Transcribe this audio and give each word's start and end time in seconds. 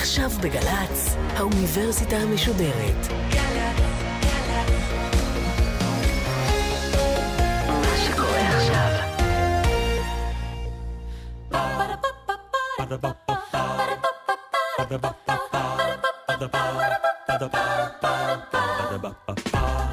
עכשיו 0.00 0.30
בגל"צ, 0.42 1.16
האוניברסיטה 1.36 2.16
המשודרת. 2.16 3.06
עכשיו. 8.56 8.90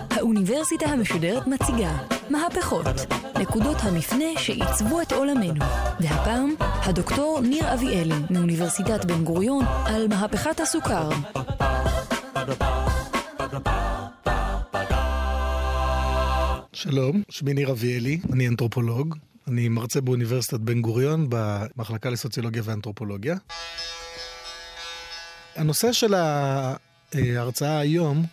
האוניברסיטה 0.09 0.85
המשודרת 0.85 1.47
מציגה 1.47 1.97
מהפכות, 2.29 2.85
נקודות 3.39 3.77
המפנה 3.81 4.25
שעיצבו 4.37 5.01
את 5.01 5.11
עולמנו. 5.11 5.65
והפעם, 5.99 6.55
הדוקטור 6.59 7.41
ניר 7.41 7.73
אביאלי 7.73 8.15
מאוניברסיטת 8.29 9.05
בן 9.05 9.23
גוריון 9.23 9.65
על 9.85 10.07
מהפכת 10.07 10.59
הסוכר. 10.59 11.09
שלום, 16.73 17.23
שמי 17.29 17.53
ניר 17.53 17.71
אביאלי, 17.71 18.19
אני 18.33 18.47
אנתרופולוג. 18.47 19.15
אני 19.47 19.69
מרצה 19.69 20.01
באוניברסיטת 20.01 20.59
בן 20.59 20.81
גוריון 20.81 21.27
במחלקה 21.29 22.09
לסוציולוגיה 22.09 22.61
ואנתרופולוגיה. 22.65 23.35
הנושא 25.55 25.91
של 25.91 26.13
ההרצאה 26.13 27.79
היום 27.79 28.25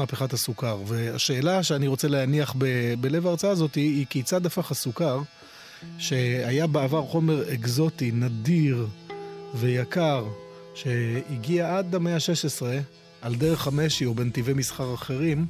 מהפכת 0.00 0.32
הסוכר. 0.32 0.78
והשאלה 0.86 1.62
שאני 1.62 1.86
רוצה 1.86 2.08
להניח 2.08 2.54
ב- 2.58 2.94
בלב 3.00 3.26
ההרצאה 3.26 3.50
הזאת 3.50 3.74
היא, 3.74 3.96
היא 3.96 4.06
כיצד 4.10 4.46
הפך 4.46 4.70
הסוכר, 4.70 5.20
שהיה 5.98 6.66
בעבר 6.66 7.02
חומר 7.02 7.54
אקזוטי, 7.54 8.10
נדיר 8.12 8.86
ויקר, 9.54 10.24
שהגיע 10.74 11.76
עד 11.78 11.94
המאה 11.94 12.14
ה-16 12.14 12.62
על 13.22 13.34
דרך 13.34 13.66
המשי 13.66 14.04
או 14.04 14.14
בנתיבי 14.14 14.54
מסחר 14.54 14.94
אחרים, 14.94 15.46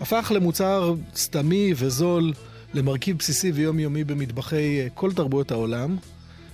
הפך 0.00 0.32
למוצר 0.34 0.94
סתמי 1.16 1.72
וזול, 1.76 2.32
למרכיב 2.74 3.18
בסיסי 3.18 3.52
ויומיומי 3.52 4.04
במטבחי 4.04 4.88
כל 4.94 5.12
תרבויות 5.12 5.50
העולם, 5.50 5.96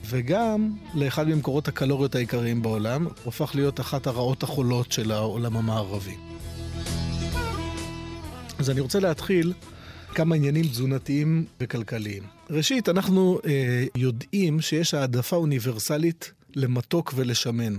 וגם 0.05 0.73
לאחד 0.95 1.29
ממקורות 1.29 1.69
הקלוריות 1.69 2.15
העיקריים 2.15 2.63
בעולם, 2.63 3.05
הוא 3.05 3.13
הפך 3.27 3.51
להיות 3.55 3.81
אחת 3.81 4.07
הרעות 4.07 4.43
החולות 4.43 4.93
של 4.93 5.13
העולם 5.13 5.57
המערבי. 5.57 6.15
אז 8.59 8.71
אני 8.71 8.81
רוצה 8.81 9.01
להתחיל 9.01 9.53
כמה 10.15 10.35
עניינים 10.35 10.65
תזונתיים 10.65 11.45
וכלכליים. 11.61 12.23
ראשית, 12.51 12.89
אנחנו 12.89 13.39
אה, 13.47 13.85
יודעים 13.97 14.61
שיש 14.61 14.95
העדפה 14.95 15.37
אוניברסלית 15.37 16.33
למתוק 16.57 17.13
ולשמן. 17.17 17.75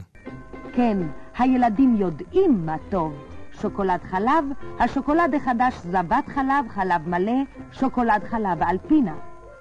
כן, 0.73 0.97
הילדים 1.37 1.97
יודעים 1.99 2.65
מה 2.65 2.75
טוב. 2.89 3.13
שוקולד 3.61 3.99
חלב, 4.11 4.45
השוקולד 4.79 5.35
החדש 5.35 5.73
זבת 5.91 6.25
חלב, 6.35 6.65
חלב 6.75 7.07
מלא, 7.07 7.41
שוקולד 7.71 8.23
חלב 8.29 8.63
אלפינה. 8.63 9.15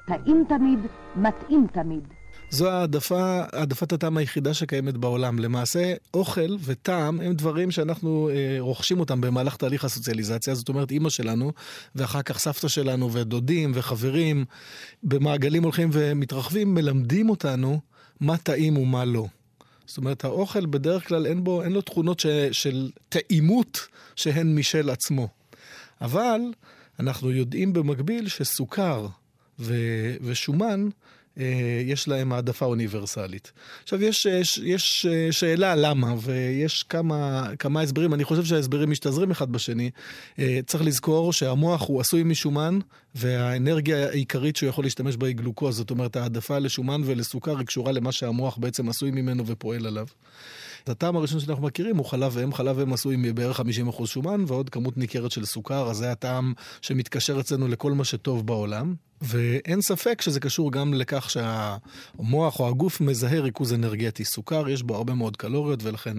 טעים 0.06 0.44
תמיד, 0.48 0.78
מתאים 1.16 1.66
תמיד. 1.72 2.17
זו 2.50 2.70
העדפה, 2.70 3.42
העדפת 3.52 3.92
הטעם 3.92 4.16
היחידה 4.16 4.54
שקיימת 4.54 4.96
בעולם. 4.96 5.38
למעשה, 5.38 5.94
אוכל 6.14 6.56
וטעם 6.64 7.20
הם 7.20 7.34
דברים 7.34 7.70
שאנחנו 7.70 8.30
אה, 8.32 8.56
רוכשים 8.58 9.00
אותם 9.00 9.20
במהלך 9.20 9.56
תהליך 9.56 9.84
הסוציאליזציה. 9.84 10.54
זאת 10.54 10.68
אומרת, 10.68 10.90
אימא 10.90 11.10
שלנו, 11.10 11.52
ואחר 11.94 12.22
כך 12.22 12.38
סבתא 12.38 12.68
שלנו, 12.68 13.12
ודודים, 13.12 13.72
וחברים, 13.74 14.44
במעגלים 15.02 15.62
הולכים 15.62 15.90
ומתרחבים, 15.92 16.74
מלמדים 16.74 17.30
אותנו 17.30 17.80
מה 18.20 18.36
טעים 18.36 18.76
ומה 18.76 19.04
לא. 19.04 19.26
זאת 19.86 19.98
אומרת, 19.98 20.24
האוכל 20.24 20.66
בדרך 20.66 21.08
כלל 21.08 21.26
אין, 21.26 21.44
בו, 21.44 21.62
אין 21.62 21.72
לו 21.72 21.80
תכונות 21.80 22.20
ש, 22.20 22.26
של 22.52 22.90
טעימות 23.08 23.88
שהן 24.16 24.58
משל 24.58 24.90
עצמו. 24.90 25.28
אבל 26.00 26.40
אנחנו 27.00 27.30
יודעים 27.30 27.72
במקביל 27.72 28.28
שסוכר 28.28 29.06
ו, 29.58 29.74
ושומן 30.20 30.88
יש 31.84 32.08
להם 32.08 32.32
העדפה 32.32 32.66
אוניברסלית. 32.66 33.52
עכשיו, 33.82 34.02
יש, 34.02 34.26
יש, 34.26 34.58
יש 34.58 35.06
אה, 35.10 35.32
שאלה 35.32 35.74
למה, 35.74 36.14
ויש 36.20 36.82
כמה, 36.82 37.50
כמה 37.58 37.80
הסברים, 37.80 38.14
אני 38.14 38.24
חושב 38.24 38.44
שההסברים 38.44 38.90
משתזרים 38.90 39.30
אחד 39.30 39.52
בשני. 39.52 39.90
אה, 40.38 40.58
צריך 40.66 40.84
לזכור 40.84 41.32
שהמוח 41.32 41.88
הוא 41.88 42.00
עשוי 42.00 42.22
משומן, 42.22 42.78
והאנרגיה 43.14 44.08
העיקרית 44.08 44.56
שהוא 44.56 44.68
יכול 44.68 44.84
להשתמש 44.84 45.16
בה 45.16 45.26
היא 45.26 45.36
גלוקוז, 45.36 45.76
זאת 45.76 45.90
אומרת, 45.90 46.16
העדפה 46.16 46.58
לשומן 46.58 47.00
ולסוכר 47.04 47.58
היא 47.58 47.66
קשורה 47.66 47.92
למה 47.92 48.12
שהמוח 48.12 48.58
בעצם 48.58 48.88
עשוי 48.88 49.10
ממנו 49.10 49.46
ופועל 49.46 49.86
עליו. 49.86 50.06
הטעם 50.88 51.16
הראשון 51.16 51.40
שאנחנו 51.40 51.62
מכירים 51.62 51.96
הוא 51.96 52.06
חלב 52.06 52.38
אם, 52.38 52.54
חלב 52.54 52.78
אם 52.78 52.92
עשוי 52.92 53.16
מבערך 53.18 53.60
50% 53.60 54.06
שומן 54.06 54.44
ועוד 54.46 54.70
כמות 54.70 54.96
ניכרת 54.96 55.30
של 55.30 55.44
סוכר, 55.44 55.90
אז 55.90 55.96
זה 55.96 56.12
הטעם 56.12 56.52
שמתקשר 56.82 57.40
אצלנו 57.40 57.68
לכל 57.68 57.92
מה 57.92 58.04
שטוב 58.04 58.46
בעולם. 58.46 58.94
ואין 59.20 59.80
ספק 59.80 60.20
שזה 60.20 60.40
קשור 60.40 60.72
גם 60.72 60.94
לכך 60.94 61.30
שהמוח 61.30 62.60
או 62.60 62.68
הגוף 62.68 63.00
מזהה 63.00 63.40
ריכוז 63.40 63.72
אנרגטי. 63.72 64.24
סוכר, 64.24 64.68
יש 64.68 64.82
בו 64.82 64.96
הרבה 64.96 65.14
מאוד 65.14 65.36
קלוריות 65.36 65.82
ולכן 65.82 66.16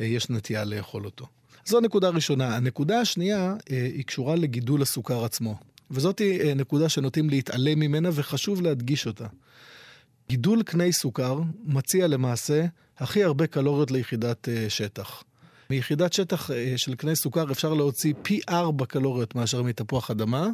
אה, 0.00 0.04
יש 0.04 0.30
נטייה 0.30 0.64
לאכול 0.64 1.04
אותו. 1.04 1.26
זו 1.66 1.78
הנקודה 1.78 2.08
הראשונה. 2.08 2.56
הנקודה 2.56 3.00
השנייה 3.00 3.54
אה, 3.70 3.88
היא 3.94 4.04
קשורה 4.04 4.36
לגידול 4.36 4.82
הסוכר 4.82 5.24
עצמו. 5.24 5.56
וזאת 5.90 6.20
אה, 6.20 6.54
נקודה 6.56 6.88
שנוטים 6.88 7.30
להתעלם 7.30 7.80
ממנה 7.80 8.08
וחשוב 8.12 8.62
להדגיש 8.62 9.06
אותה. 9.06 9.26
גידול 10.28 10.62
קני 10.62 10.92
סוכר 10.92 11.40
מציע 11.64 12.06
למעשה 12.06 12.64
הכי 12.98 13.24
הרבה 13.24 13.46
קלוריות 13.46 13.90
ליחידת 13.90 14.48
שטח. 14.68 15.22
מיחידת 15.70 16.12
שטח 16.12 16.50
של 16.76 16.94
קני 16.94 17.16
סוכר 17.16 17.52
אפשר 17.52 17.74
להוציא 17.74 18.14
פי 18.22 18.40
4 18.48 18.86
קלוריות 18.86 19.34
מאשר 19.34 19.62
מתפוח 19.62 20.10
אדמה, 20.10 20.48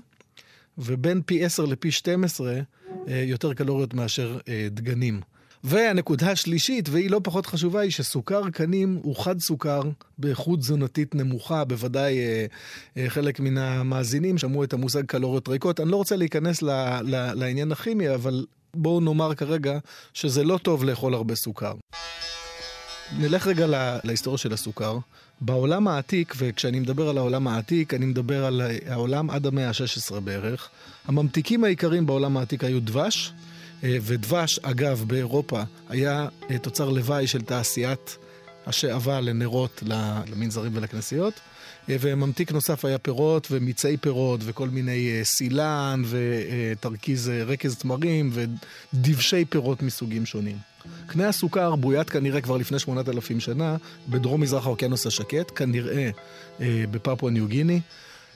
ובין 0.79 1.23
פי 1.27 1.45
10 1.45 1.65
לפי 1.65 1.91
12 1.91 2.53
אה, 2.53 2.63
יותר 3.09 3.55
קלוריות 3.55 3.95
מאשר 3.95 4.39
אה, 4.49 4.69
דגנים. 4.71 5.21
והנקודה 5.65 6.31
השלישית, 6.31 6.89
והיא 6.89 7.11
לא 7.11 7.21
פחות 7.25 7.47
חשובה, 7.47 7.81
היא 7.81 7.91
שסוכר 7.91 8.51
קנים 8.51 9.01
הוא 9.03 9.17
חד 9.17 9.39
סוכר 9.39 9.83
באיכות 10.19 10.59
תזונתית 10.59 11.15
נמוכה. 11.15 11.65
בוודאי 11.65 12.19
אה, 12.19 12.47
אה, 12.97 13.11
חלק 13.11 13.41
מן 13.41 13.59
המאזינים 13.59 14.39
שמעו 14.39 14.65
את 14.65 14.73
המושג 14.73 15.05
קלוריות 15.05 15.49
ריקות. 15.49 15.81
אני 15.81 15.91
לא 15.91 15.97
רוצה 15.97 16.17
להיכנס 16.17 16.63
ל, 16.63 16.71
ל, 17.03 17.33
לעניין 17.35 17.73
הכימי, 17.73 18.15
אבל 18.15 18.47
בואו 18.75 19.01
נאמר 19.01 19.35
כרגע 19.35 19.79
שזה 20.15 20.45
לא 20.45 20.59
טוב 20.59 20.85
לאכול 20.85 21.15
הרבה 21.15 21.35
סוכר. 21.35 21.75
נלך 23.19 23.47
רגע 23.47 23.67
לה, 23.67 23.99
להיסטוריה 24.05 24.39
של 24.39 24.53
הסוכר. 24.53 24.99
בעולם 25.41 25.89
העתיק, 25.89 26.35
וכשאני 26.39 26.81
מדבר 26.81 27.09
על 27.09 27.19
העולם 27.19 27.49
העתיק, 27.49 27.95
אני 27.95 28.07
מדבר 28.07 28.45
על 28.45 28.63
העולם 28.87 29.31
עד 29.31 29.47
המאה 29.47 29.69
ה-16 29.69 30.21
בערך. 30.21 30.69
הממתיקים 31.05 31.65
העיקריים 31.65 32.07
בעולם 32.07 32.37
העתיק 32.37 32.65
היו 32.65 32.81
דבש, 32.81 33.33
אה, 33.85 33.97
ודבש, 34.03 34.59
אגב, 34.59 35.05
באירופה 35.07 35.63
היה 35.89 36.29
אה, 36.51 36.59
תוצר 36.59 36.89
לוואי 36.91 37.27
של 37.27 37.43
תעשיית 37.43 38.17
השאבה 38.67 39.21
לנרות 39.21 39.83
למנזרים 40.27 40.73
ולכנסיות. 40.75 41.41
אה, 41.91 41.97
וממתיק 42.01 42.53
נוסף 42.53 42.85
היה 42.85 42.99
פירות 42.99 43.49
ומיצי 43.51 43.97
פירות 43.97 44.41
וכל 44.45 44.69
מיני 44.69 45.21
סילן 45.23 46.03
ותרכיז 46.09 47.29
רכז 47.47 47.77
תמרים 47.77 48.31
ודבשי 48.33 49.45
פירות 49.45 49.83
מסוגים 49.83 50.27
שונים. 50.27 50.57
קנה 51.07 51.29
הסוכר 51.29 51.77
בוית 51.77 52.11
כנראה 52.11 52.41
כבר 52.41 52.57
לפני 52.57 52.79
8,000 52.79 53.41
שנה 53.41 53.77
בדרום 54.09 54.41
מזרח 54.41 54.67
האוקיינוס 54.67 55.07
השקט, 55.07 55.53
כנראה 55.55 56.11
אה, 56.61 56.85
בפפואה 56.91 57.33
ניו 57.33 57.47
גיני. 57.47 57.81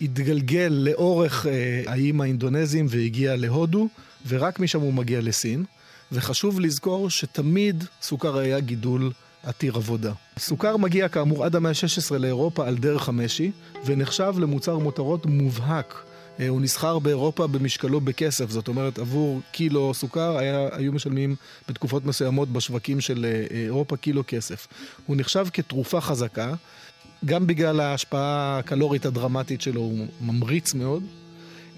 התגלגל 0.00 0.69
לאורך 0.72 1.47
אה, 1.47 1.82
האיים 1.87 2.20
האינדונזיים 2.20 2.87
והגיע 2.88 3.37
להודו, 3.37 3.88
ורק 4.28 4.60
משם 4.60 4.81
הוא 4.81 4.94
מגיע 4.94 5.20
לסין. 5.20 5.64
וחשוב 6.12 6.60
לזכור 6.60 7.10
שתמיד 7.10 7.84
סוכר 8.03 8.38
היה 8.38 8.60
גידול 8.60 9.12
עתיר 9.44 9.77
עבודה. 9.77 10.12
סוכר 10.38 10.76
מגיע 10.76 11.08
כאמור 11.08 11.44
עד 11.44 11.56
המאה 11.56 11.70
ה-16 11.70 12.19
לאירופה 12.19 12.67
על 12.67 12.76
דרך 12.76 13.08
המשי, 13.08 13.50
ונחשב 13.87 14.35
למוצר 14.38 14.79
מותרות 14.79 15.26
מובהק. 15.26 16.05
אה, 16.41 16.49
הוא 16.49 16.61
נסחר 16.61 16.99
באירופה 16.99 17.46
במשקלו 17.46 18.00
בכסף, 18.00 18.50
זאת 18.50 18.69
אומרת 18.69 18.99
עבור 18.99 19.41
קילו 19.52 19.94
סוכר 19.94 20.38
היה, 20.38 20.69
היו 20.73 20.93
משלמים 20.93 21.37
בתקופות 21.69 22.05
מסוימות 22.05 22.49
בשווקים 22.49 23.00
של 23.00 23.25
אה, 23.25 23.56
אירופה 23.64 23.96
קילו 23.96 24.23
כסף. 24.26 24.67
הוא 25.06 25.17
נחשב 25.17 25.47
כתרופה 25.52 26.00
חזקה, 26.00 26.55
גם 27.25 27.47
בגלל 27.47 27.81
ההשפעה 27.81 28.58
הקלורית 28.58 29.06
הדרמטית 29.06 29.61
שלו 29.61 29.81
הוא 29.81 30.06
ממריץ 30.20 30.75
מאוד, 30.75 31.02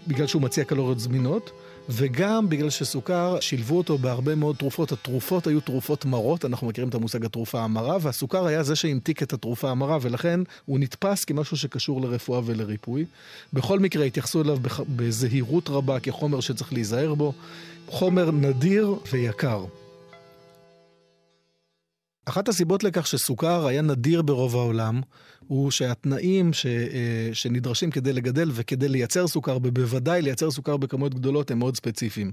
בגלל 0.06 0.26
שהוא 0.26 0.42
מציע 0.42 0.64
קלוריות 0.64 1.00
זמינות. 1.00 1.50
וגם 1.88 2.48
בגלל 2.48 2.70
שסוכר, 2.70 3.40
שילבו 3.40 3.78
אותו 3.78 3.98
בהרבה 3.98 4.34
מאוד 4.34 4.56
תרופות. 4.56 4.92
התרופות 4.92 5.46
היו 5.46 5.60
תרופות 5.60 6.04
מרות, 6.04 6.44
אנחנו 6.44 6.66
מכירים 6.66 6.88
את 6.88 6.94
המושג 6.94 7.24
התרופה 7.24 7.60
המרה, 7.60 7.96
והסוכר 8.00 8.46
היה 8.46 8.62
זה 8.62 8.76
שהמתיק 8.76 9.22
את 9.22 9.32
התרופה 9.32 9.70
המרה, 9.70 9.98
ולכן 10.00 10.40
הוא 10.64 10.78
נתפס 10.78 11.24
כמשהו 11.24 11.56
שקשור 11.56 12.00
לרפואה 12.00 12.40
ולריפוי. 12.44 13.04
בכל 13.52 13.78
מקרה 13.78 14.04
התייחסו 14.04 14.42
אליו 14.42 14.58
בזהירות 14.96 15.68
רבה 15.68 16.00
כחומר 16.00 16.40
שצריך 16.40 16.72
להיזהר 16.72 17.14
בו. 17.14 17.32
חומר 17.88 18.30
נדיר 18.30 18.94
ויקר. 19.12 19.64
אחת 22.28 22.48
הסיבות 22.48 22.84
לכך 22.84 23.06
שסוכר 23.06 23.66
היה 23.66 23.82
נדיר 23.82 24.22
ברוב 24.22 24.56
העולם, 24.56 25.00
הוא 25.48 25.70
שהתנאים 25.70 26.52
ש, 26.52 26.66
אה, 26.66 27.30
שנדרשים 27.32 27.90
כדי 27.90 28.12
לגדל 28.12 28.50
וכדי 28.54 28.88
לייצר 28.88 29.26
סוכר, 29.26 29.58
ובוודאי 29.62 30.22
לייצר 30.22 30.50
סוכר 30.50 30.76
בכמויות 30.76 31.14
גדולות, 31.14 31.50
הם 31.50 31.58
מאוד 31.58 31.76
ספציפיים. 31.76 32.32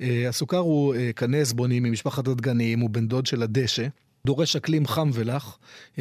אה, 0.00 0.28
הסוכר 0.28 0.58
הוא 0.58 0.94
אה, 0.94 1.10
קנה 1.14 1.36
עזבונים 1.36 1.82
ממשפחת 1.82 2.28
הדגנים, 2.28 2.80
הוא 2.80 2.90
בן 2.90 3.08
דוד 3.08 3.26
של 3.26 3.42
הדשא. 3.42 3.86
דורש 4.26 4.56
אקלים 4.56 4.86
חם 4.86 5.10
ולח, 5.12 5.58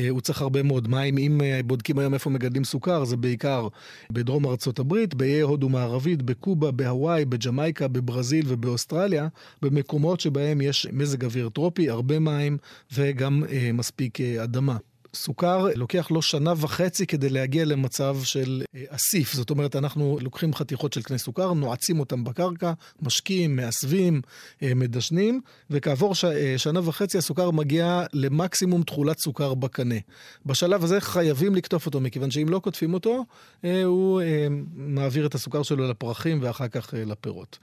הוא 0.09 0.21
צריך 0.21 0.41
הרבה 0.41 0.63
מאוד 0.63 0.87
מים. 0.87 1.17
אם 1.17 1.41
בודקים 1.65 1.99
היום 1.99 2.13
איפה 2.13 2.29
מגדלים 2.29 2.63
סוכר, 2.63 3.03
זה 3.03 3.17
בעיקר 3.17 3.67
בדרום 4.11 4.45
ארצות 4.45 4.79
הברית, 4.79 5.13
באיי 5.13 5.41
הודו 5.41 5.69
מערבית, 5.69 6.21
בקובה, 6.21 6.71
בהוואי, 6.71 7.25
בג'מייקה, 7.25 7.87
בברזיל 7.87 8.45
ובאוסטרליה, 8.47 9.27
במקומות 9.61 10.19
שבהם 10.19 10.61
יש 10.61 10.87
מזג 10.91 11.25
אוויר 11.25 11.49
טרופי, 11.49 11.89
הרבה 11.89 12.19
מים 12.19 12.57
וגם 12.93 13.43
מספיק 13.73 14.21
אדמה. 14.21 14.77
סוכר 15.15 15.67
לוקח 15.75 16.11
לו 16.11 16.21
שנה 16.21 16.53
וחצי 16.57 17.07
כדי 17.07 17.29
להגיע 17.29 17.65
למצב 17.65 18.17
של 18.23 18.63
אה, 18.75 18.81
אסיף. 18.89 19.33
זאת 19.33 19.49
אומרת, 19.49 19.75
אנחנו 19.75 20.17
לוקחים 20.21 20.53
חתיכות 20.53 20.93
של 20.93 21.01
קנה 21.01 21.17
סוכר, 21.17 21.53
נועצים 21.53 21.99
אותם 21.99 22.23
בקרקע, 22.23 22.73
משקים, 23.01 23.55
מאסבים, 23.55 24.21
אה, 24.63 24.73
מדשנים, 24.75 25.41
וכעבור 25.69 26.15
ש... 26.15 26.25
אה, 26.25 26.53
שנה 26.57 26.79
וחצי 26.83 27.17
הסוכר 27.17 27.51
מגיע 27.51 28.03
למקסימום 28.13 28.83
תכולת 28.83 29.19
סוכר 29.19 29.53
בקנה. 29.53 29.95
בשלב 30.45 30.83
הזה 30.83 31.01
חייבים 31.01 31.55
לקטוף 31.55 31.85
אותו, 31.85 31.99
מכיוון 31.99 32.31
שאם 32.31 32.49
לא 32.49 32.59
קוטפים 32.59 32.93
אותו, 32.93 33.25
הוא 33.85 34.21
מעביר 34.75 35.25
את 35.25 35.35
הסוכר 35.35 35.63
שלו 35.63 35.89
לפרחים 35.89 36.39
ואחר 36.41 36.67
כך 36.67 36.93
לפירות. 36.97 37.59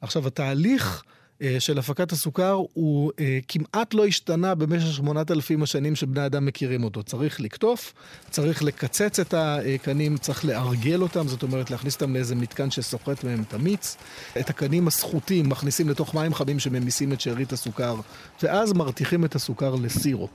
עכשיו, 0.00 0.26
התהליך... 0.26 1.02
אה, 1.42 1.56
של 1.58 1.78
הפקת 1.78 2.12
הסוכר 2.12 2.60
הוא 2.72 3.12
אה, 3.20 3.38
כמעט 3.48 3.94
לא 3.94 4.06
השתנה 4.06 4.54
במשך 4.54 4.92
שמונת 4.92 5.30
אלפים 5.30 5.62
השנים 5.62 5.96
שבני 5.96 6.26
אדם 6.26 6.46
מכירים 6.46 6.84
אותו. 6.84 7.02
צריך 7.02 7.40
לקטוף, 7.40 7.94
צריך 8.30 8.62
לקצץ 8.62 9.20
את 9.20 9.34
הקנים, 9.36 10.18
צריך 10.18 10.44
לארגל 10.44 11.02
אותם, 11.02 11.28
זאת 11.28 11.42
אומרת 11.42 11.70
להכניס 11.70 11.94
אותם 11.94 12.14
לאיזה 12.14 12.34
מתקן 12.34 12.70
שסוחט 12.70 13.24
מהם 13.24 13.42
את 13.48 13.54
המיץ. 13.54 13.96
את 14.40 14.50
הקנים 14.50 14.88
הסחוטים 14.88 15.48
מכניסים 15.48 15.88
לתוך 15.88 16.14
מים 16.14 16.34
חמים 16.34 16.58
שממיסים 16.58 17.12
את 17.12 17.20
שארית 17.20 17.52
הסוכר, 17.52 17.96
ואז 18.42 18.72
מרתיחים 18.72 19.24
את 19.24 19.34
הסוכר 19.34 19.74
לסירופ. 19.74 20.30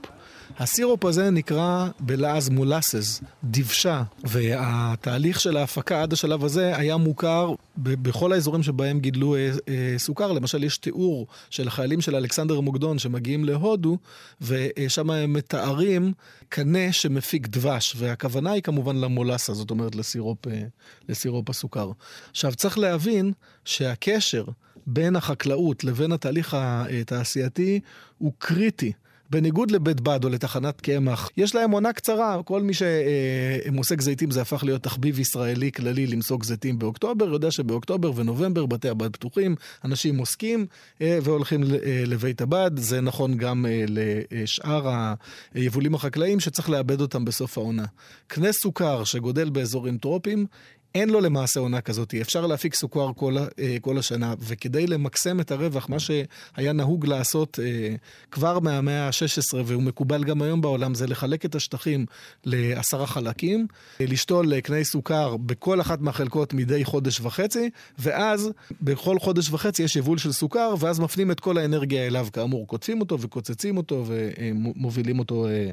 הסירופ 0.58 1.04
הזה 1.04 1.30
נקרא 1.30 1.88
בלעז 2.00 2.48
מולסס, 2.48 3.20
דבשה, 3.44 4.02
והתהליך 4.24 5.40
של 5.40 5.56
ההפקה 5.56 6.02
עד 6.02 6.12
השלב 6.12 6.44
הזה 6.44 6.76
היה 6.76 6.96
מוכר 6.96 7.54
בכל 7.76 8.32
האזורים 8.32 8.62
שבהם 8.62 9.00
גידלו 9.00 9.34
אה, 9.34 9.50
אה, 9.68 9.94
סוכר. 9.98 10.32
למשל, 10.32 10.64
יש 10.64 10.78
תיאור 10.78 11.26
של 11.50 11.68
החיילים 11.68 12.00
של 12.00 12.16
אלכסנדר 12.16 12.60
מוקדון 12.60 12.98
שמגיעים 12.98 13.44
להודו, 13.44 13.98
ושם 14.40 15.10
הם 15.10 15.32
מתארים 15.32 16.12
קנה 16.48 16.92
שמפיק 16.92 17.46
דבש, 17.46 17.94
והכוונה 17.98 18.50
היא 18.50 18.62
כמובן 18.62 18.96
למולסה, 18.96 19.54
זאת 19.54 19.70
אומרת 19.70 19.94
לסירופ, 19.94 20.46
אה, 20.48 20.62
לסירופ 21.08 21.50
הסוכר. 21.50 21.90
עכשיו, 22.30 22.54
צריך 22.54 22.78
להבין 22.78 23.32
שהקשר 23.64 24.44
בין 24.86 25.16
החקלאות 25.16 25.84
לבין 25.84 26.12
התהליך 26.12 26.56
התעשייתי 27.00 27.80
הוא 28.18 28.32
קריטי. 28.38 28.92
בניגוד 29.32 29.70
לבית 29.70 30.00
בד 30.00 30.24
או 30.24 30.28
לתחנת 30.28 30.80
קמח, 30.80 31.30
יש 31.36 31.54
להם 31.54 31.70
עונה 31.70 31.92
קצרה. 31.92 32.42
כל 32.44 32.62
מי 32.62 32.72
שמוסק 32.74 34.00
זיתים 34.00 34.30
זה 34.30 34.42
הפך 34.42 34.64
להיות 34.64 34.82
תחביב 34.82 35.18
ישראלי 35.18 35.72
כללי 35.72 36.06
למסוק 36.06 36.44
זיתים 36.44 36.78
באוקטובר, 36.78 37.24
יודע 37.24 37.50
שבאוקטובר 37.50 38.12
ונובמבר 38.16 38.66
בתי 38.66 38.88
הבד 38.88 39.12
פתוחים, 39.12 39.54
אנשים 39.84 40.16
מוסקים 40.16 40.66
אה, 41.00 41.18
והולכים 41.22 41.62
אה, 41.62 42.02
לבית 42.06 42.40
הבד. 42.40 42.70
זה 42.76 43.00
נכון 43.00 43.36
גם 43.36 43.66
אה, 43.66 43.84
לשאר 43.88 45.12
היבולים 45.54 45.94
החקלאיים 45.94 46.40
שצריך 46.40 46.70
לאבד 46.70 47.00
אותם 47.00 47.24
בסוף 47.24 47.58
העונה. 47.58 47.84
קנה 48.26 48.52
סוכר 48.52 49.04
שגודל 49.04 49.50
באזורים 49.50 49.98
טרופיים, 49.98 50.46
אין 50.94 51.10
לו 51.10 51.20
למעשה 51.20 51.60
עונה 51.60 51.80
כזאת, 51.80 52.14
אפשר 52.14 52.46
להפיק 52.46 52.74
סוכר 52.74 53.10
כל, 53.16 53.36
אה, 53.38 53.76
כל 53.80 53.98
השנה, 53.98 54.34
וכדי 54.38 54.86
למקסם 54.86 55.40
את 55.40 55.50
הרווח, 55.50 55.88
מה 55.88 55.96
שהיה 55.98 56.72
נהוג 56.72 57.06
לעשות 57.06 57.58
אה, 57.62 57.94
כבר 58.30 58.58
מהמאה 58.58 59.06
ה-16, 59.06 59.56
והוא 59.64 59.82
מקובל 59.82 60.24
גם 60.24 60.42
היום 60.42 60.60
בעולם, 60.60 60.94
זה 60.94 61.06
לחלק 61.06 61.44
את 61.44 61.54
השטחים 61.54 62.06
לעשרה 62.44 63.06
חלקים, 63.06 63.66
לשתול 64.00 64.60
קני 64.60 64.84
סוכר 64.84 65.36
בכל 65.36 65.80
אחת 65.80 66.00
מהחלקות 66.00 66.54
מדי 66.54 66.84
חודש 66.84 67.20
וחצי, 67.20 67.70
ואז 67.98 68.50
בכל 68.80 69.18
חודש 69.18 69.50
וחצי 69.50 69.82
יש 69.82 69.96
יבול 69.96 70.18
של 70.18 70.32
סוכר, 70.32 70.74
ואז 70.78 71.00
מפנים 71.00 71.30
את 71.30 71.40
כל 71.40 71.58
האנרגיה 71.58 72.06
אליו. 72.06 72.26
כאמור, 72.32 72.66
קוטפים 72.66 73.00
אותו 73.00 73.20
וקוצצים 73.20 73.76
אותו 73.76 74.04
ומובילים 74.06 75.18
אותו 75.18 75.46
אה, 75.46 75.70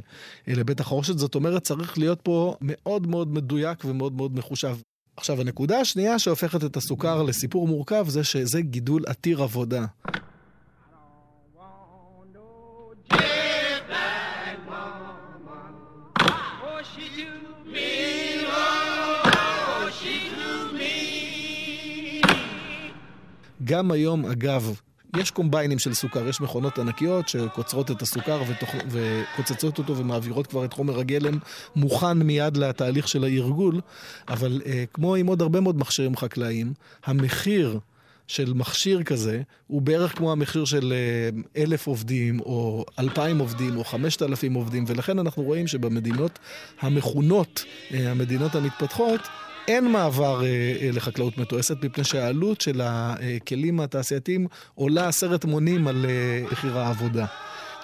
לבית 0.48 0.80
החורשת. 0.80 1.18
זאת 1.18 1.36
אומרת, 1.36 1.64
צריך 1.64 1.98
להיות 1.98 2.20
פה 2.24 2.56
מאוד 2.62 3.08
מאוד 3.08 3.34
מדויק 3.34 3.86
ומאוד 3.86 4.14
מאוד 4.14 4.36
מחושב. 4.36 4.76
עכשיו, 5.20 5.42
הנקודה 5.42 5.80
השנייה 5.80 6.20
שהופכת 6.20 6.64
את 6.64 6.78
הסוכר 6.78 7.24
לסיפור 7.24 7.68
מורכב 7.68 8.06
זה 8.10 8.24
שזה 8.24 8.62
גידול 8.62 9.04
עתיר 9.08 9.44
עבודה. 9.44 9.86
גם 23.64 23.92
היום, 23.92 24.26
אגב, 24.26 24.80
יש 25.18 25.32
קומביינים 25.32 25.80
של 25.80 25.94
סוכר, 25.94 26.28
יש 26.28 26.42
מכונות 26.42 26.80
ענקיות 26.80 27.30
שקוצרות 27.30 27.92
את 27.92 28.02
הסוכר 28.02 28.42
ותוך... 28.48 28.70
וקוצצות 28.90 29.78
אותו 29.78 29.98
ומעבירות 29.98 30.48
כבר 30.48 30.66
את 30.66 30.74
חומר 30.74 31.00
הגלם 31.00 31.38
מוכן 31.76 32.18
מיד 32.18 32.58
לתהליך 32.58 33.08
של 33.08 33.24
הארגול, 33.24 33.82
אבל 34.28 34.62
אה, 34.66 34.84
כמו 34.94 35.16
עם 35.16 35.28
עוד 35.28 35.42
הרבה 35.42 35.60
מאוד 35.60 35.78
מכשירים 35.78 36.18
חקלאיים, 36.18 36.74
המחיר 37.06 37.80
של 38.28 38.54
מכשיר 38.54 39.04
כזה 39.04 39.42
הוא 39.68 39.82
בערך 39.82 40.18
כמו 40.18 40.32
המחיר 40.32 40.66
של 40.66 40.94
אה, 40.94 41.62
אלף 41.64 41.88
עובדים, 41.88 42.40
או 42.40 42.86
אלפיים 43.00 43.40
עובדים, 43.40 43.78
או 43.78 43.84
חמשת 43.84 44.22
אלפים 44.22 44.54
עובדים, 44.54 44.84
ולכן 44.88 45.20
אנחנו 45.20 45.44
רואים 45.44 45.68
שבמדינות 45.68 46.40
המכונות, 46.82 47.64
אה, 47.94 48.12
המדינות 48.12 48.56
המתפתחות, 48.56 49.22
אין 49.70 49.92
מעבר 49.92 50.42
אה, 50.44 50.48
אה, 50.82 50.90
לחקלאות 50.94 51.38
מתועסת, 51.38 51.84
מפני 51.84 52.04
שהעלות 52.04 52.62
של 52.62 52.82
הכלים 52.84 53.80
התעשייתיים 53.80 54.48
עולה 54.76 55.08
עשרת 55.08 55.46
מונים 55.46 55.88
על 55.88 56.06
אה, 56.10 56.52
מחיר 56.52 56.80
העבודה. 56.80 57.26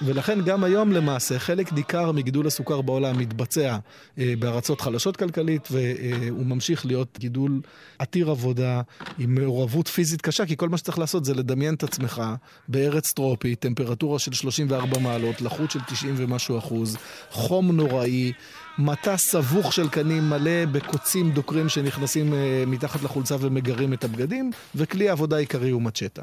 ולכן 0.01 0.41
גם 0.41 0.63
היום 0.63 0.91
למעשה 0.91 1.39
חלק 1.39 1.73
ניכר 1.73 2.11
מגידול 2.11 2.47
הסוכר 2.47 2.81
בעולם 2.81 3.17
מתבצע 3.17 3.77
אה, 4.19 4.33
בארצות 4.39 4.81
חלשות 4.81 5.17
כלכלית 5.17 5.67
והוא 5.71 6.45
ממשיך 6.45 6.85
להיות 6.85 7.17
גידול 7.19 7.61
עתיר 7.99 8.29
עבודה 8.29 8.81
עם 9.19 9.35
מעורבות 9.35 9.87
פיזית 9.87 10.21
קשה 10.21 10.45
כי 10.45 10.57
כל 10.57 10.69
מה 10.69 10.77
שצריך 10.77 10.99
לעשות 10.99 11.25
זה 11.25 11.33
לדמיין 11.33 11.73
את 11.73 11.83
עצמך 11.83 12.23
בארץ 12.67 13.13
טרופית, 13.13 13.59
טמפרטורה 13.59 14.19
של 14.19 14.33
34 14.33 14.99
מעלות, 14.99 15.41
לחות 15.41 15.71
של 15.71 15.79
90 15.87 16.15
ומשהו 16.17 16.57
אחוז, 16.57 16.97
חום 17.29 17.71
נוראי, 17.71 18.31
מטע 18.77 19.17
סבוך 19.17 19.73
של 19.73 19.89
קנים 19.89 20.29
מלא 20.29 20.65
בקוצים 20.71 21.31
דוקרים 21.31 21.69
שנכנסים 21.69 22.33
אה, 22.33 22.63
מתחת 22.67 23.03
לחולצה 23.03 23.35
ומגרים 23.39 23.93
את 23.93 24.03
הבגדים 24.03 24.51
וכלי 24.75 25.09
העבודה 25.09 25.35
העיקרי 25.35 25.69
הוא 25.69 25.81
מצ'טה. 25.81 26.21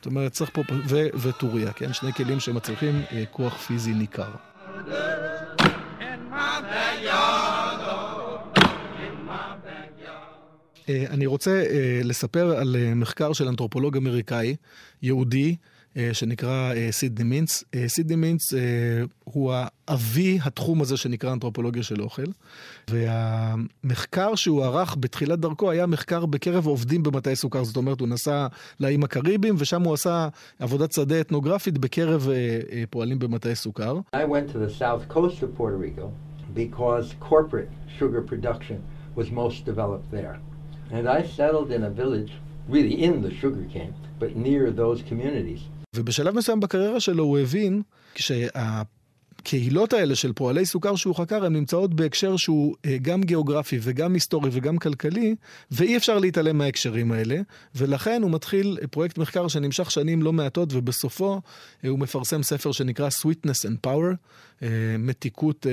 זאת 0.00 0.06
אומרת, 0.06 0.32
צריך 0.32 0.50
פה, 0.54 0.62
ו, 0.88 1.06
וטוריה, 1.14 1.72
כן? 1.72 1.92
שני 1.92 2.12
כלים 2.12 2.40
שמצריכים 2.40 3.02
אה, 3.12 3.24
כוח 3.30 3.56
פיזי 3.56 3.94
ניכר. 3.94 4.30
אה, 10.88 11.04
אני 11.10 11.26
רוצה 11.26 11.50
אה, 11.50 12.00
לספר 12.04 12.56
על 12.58 12.76
מחקר 12.96 13.32
של 13.32 13.48
אנתרופולוג 13.48 13.96
אמריקאי, 13.96 14.56
יהודי, 15.02 15.56
שנקרא 16.12 16.72
אה, 16.74 16.88
סידני 16.90 17.24
מינץ. 17.24 17.64
אה, 17.74 17.88
סידני 17.88 18.16
מינץ 18.16 18.54
הוא 19.24 19.52
האבי 19.54 20.38
התחום 20.42 20.82
הזה 20.82 20.96
שנקרא 20.96 21.32
אנתרופולוגיה 21.32 21.82
של 21.82 22.02
אוכל. 22.02 22.22
והמחקר 22.90 24.34
שהוא 24.34 24.64
ערך 24.64 24.96
בתחילת 25.00 25.38
דרכו 25.40 25.70
היה 25.70 25.86
מחקר 25.86 26.26
בקרב 26.26 26.66
עובדים 26.66 27.02
במטעי 27.02 27.36
סוכר. 27.36 27.64
זאת 27.64 27.76
אומרת, 27.76 28.00
הוא 28.00 28.08
נסע 28.08 28.46
לאיים 28.80 29.04
הקריביים, 29.04 29.54
ושם 29.58 29.82
הוא 29.82 29.94
עשה 29.94 30.28
עבודת 30.58 30.92
שדה 30.92 31.20
אתנוגרפית 31.20 31.78
בקרב 31.78 32.28
פועלים 32.90 33.18
במטעי 33.18 33.54
סוכר. 33.54 34.00
Because 36.56 37.14
corporate 37.20 37.70
sugar 37.98 38.22
production 38.22 38.78
was 39.14 39.30
most 39.30 39.64
developed 39.64 40.10
there. 40.10 40.36
And 40.90 41.08
I 41.08 41.22
settled 41.22 41.70
in 41.70 41.84
a 41.84 41.90
village 41.90 42.32
really 42.68 43.02
in 43.04 43.22
the 43.22 43.32
sugar 43.32 43.64
cane, 43.72 43.94
but 44.18 44.36
near 44.36 44.70
those 44.70 45.02
communities. 45.02 45.60
ובשלב 45.96 46.34
מסוים 46.34 46.60
בקריירה 46.60 47.00
שלו 47.00 47.24
הוא 47.24 47.38
הבין, 47.38 47.82
כשה... 48.14 48.46
הקהילות 48.54 49.92
האלה 49.92 50.14
של 50.14 50.32
פועלי 50.32 50.66
סוכר 50.66 50.96
שהוא 50.96 51.14
חקר, 51.14 51.44
הן 51.44 51.52
נמצאות 51.52 51.94
בהקשר 51.94 52.36
שהוא 52.36 52.76
אה, 52.84 52.96
גם 53.02 53.22
גיאוגרפי 53.22 53.78
וגם 53.82 54.14
היסטורי 54.14 54.50
וגם 54.52 54.78
כלכלי, 54.78 55.34
ואי 55.70 55.96
אפשר 55.96 56.18
להתעלם 56.18 56.58
מההקשרים 56.58 57.12
האלה, 57.12 57.40
ולכן 57.74 58.22
הוא 58.22 58.30
מתחיל 58.30 58.78
פרויקט 58.90 59.18
מחקר 59.18 59.48
שנמשך 59.48 59.90
שנים 59.90 60.22
לא 60.22 60.32
מעטות, 60.32 60.68
ובסופו 60.72 61.40
הוא 61.82 61.98
מפרסם 61.98 62.42
ספר 62.42 62.72
שנקרא 62.72 63.08
Sweetness 63.08 63.66
and 63.66 63.88
Power, 63.88 64.66
מתיקות 64.98 65.66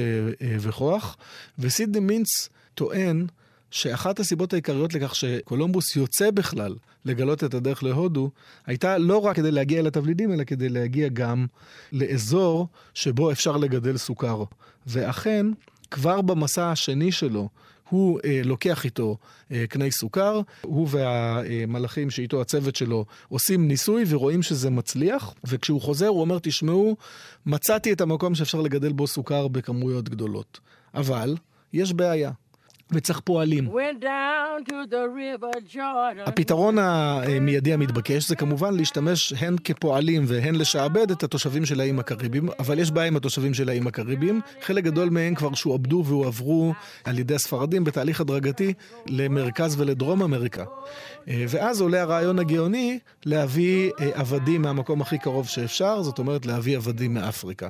וכוח, 0.59 1.17
וסידני 1.59 2.00
מינץ 2.00 2.50
טוען 2.74 3.25
שאחת 3.71 4.19
הסיבות 4.19 4.53
העיקריות 4.53 4.93
לכך 4.93 5.15
שקולומבוס 5.15 5.95
יוצא 5.95 6.31
בכלל 6.31 6.75
לגלות 7.05 7.43
את 7.43 7.53
הדרך 7.53 7.83
להודו, 7.83 8.31
הייתה 8.65 8.97
לא 8.97 9.17
רק 9.17 9.36
כדי 9.36 9.51
להגיע 9.51 9.79
אל 9.79 9.88
התבלינים, 9.88 10.33
אלא 10.33 10.43
כדי 10.43 10.69
להגיע 10.69 11.07
גם 11.07 11.45
לאזור 11.91 12.67
שבו 12.93 13.31
אפשר 13.31 13.57
לגדל 13.57 13.97
סוכר. 13.97 14.43
ואכן, 14.88 15.45
כבר 15.91 16.21
במסע 16.21 16.71
השני 16.71 17.12
שלו, 17.12 17.50
הוא 17.89 18.19
אה, 18.25 18.41
לוקח 18.45 18.86
איתו 18.86 19.17
אה, 19.51 19.65
קני 19.69 19.91
סוכר, 19.91 20.41
הוא 20.62 20.88
והמלאכים 20.91 22.09
שאיתו 22.09 22.41
הצוות 22.41 22.75
שלו 22.75 23.05
עושים 23.29 23.67
ניסוי 23.67 24.03
ורואים 24.07 24.43
שזה 24.43 24.69
מצליח, 24.69 25.33
וכשהוא 25.43 25.81
חוזר 25.81 26.07
הוא 26.07 26.21
אומר, 26.21 26.39
תשמעו, 26.41 26.97
מצאתי 27.45 27.93
את 27.93 28.01
המקום 28.01 28.36
שאפשר 28.36 28.62
לגדל 28.62 28.91
בו 28.91 29.07
סוכר 29.07 29.47
בכמויות 29.47 30.09
גדולות. 30.09 30.59
אבל, 30.93 31.36
יש 31.74 31.93
בעיה. 31.93 32.31
וצריך 32.91 33.20
פועלים. 33.20 33.70
הפתרון 36.25 36.77
המיידי 36.79 37.74
המתבקש 37.74 38.27
זה 38.27 38.36
כמובן 38.36 38.74
להשתמש 38.74 39.34
הן 39.34 39.56
כפועלים 39.63 40.24
והן 40.27 40.56
לשעבד 40.56 41.12
את 41.12 41.24
התושבים 41.24 41.65
של 41.65 41.79
האיים 41.79 42.00
הקריביים, 42.00 42.50
אבל 42.60 42.79
יש 42.79 42.91
בעיה 42.91 43.08
עם 43.08 43.15
התושבים 43.15 43.53
של 43.53 43.70
האיים 43.70 43.88
הקריביים. 43.88 44.41
חלק 44.62 44.84
גדול 44.84 45.10
מהם 45.10 45.36
כבר 45.36 45.53
שועבדו 45.53 46.03
והועברו 46.08 46.74
על 47.03 47.20
ידי 47.20 47.36
הספרדים 47.36 47.84
בתהליך 47.84 48.22
הדרגתי 48.22 48.74
למרכז 49.08 49.82
ולדרום 49.82 50.24
אמריקה. 50.24 50.63
ואז 51.27 51.82
עולה 51.82 52.01
הרעיון 52.01 52.39
הגאוני 52.39 53.00
להביא 53.25 53.91
עבדים 54.13 54.62
מהמקום 54.62 55.01
הכי 55.01 55.17
קרוב 55.17 55.48
שאפשר, 55.48 56.01
זאת 56.01 56.20
אומרת 56.20 56.46
להביא 56.46 56.77
עבדים 56.77 57.13
מאפריקה. 57.13 57.67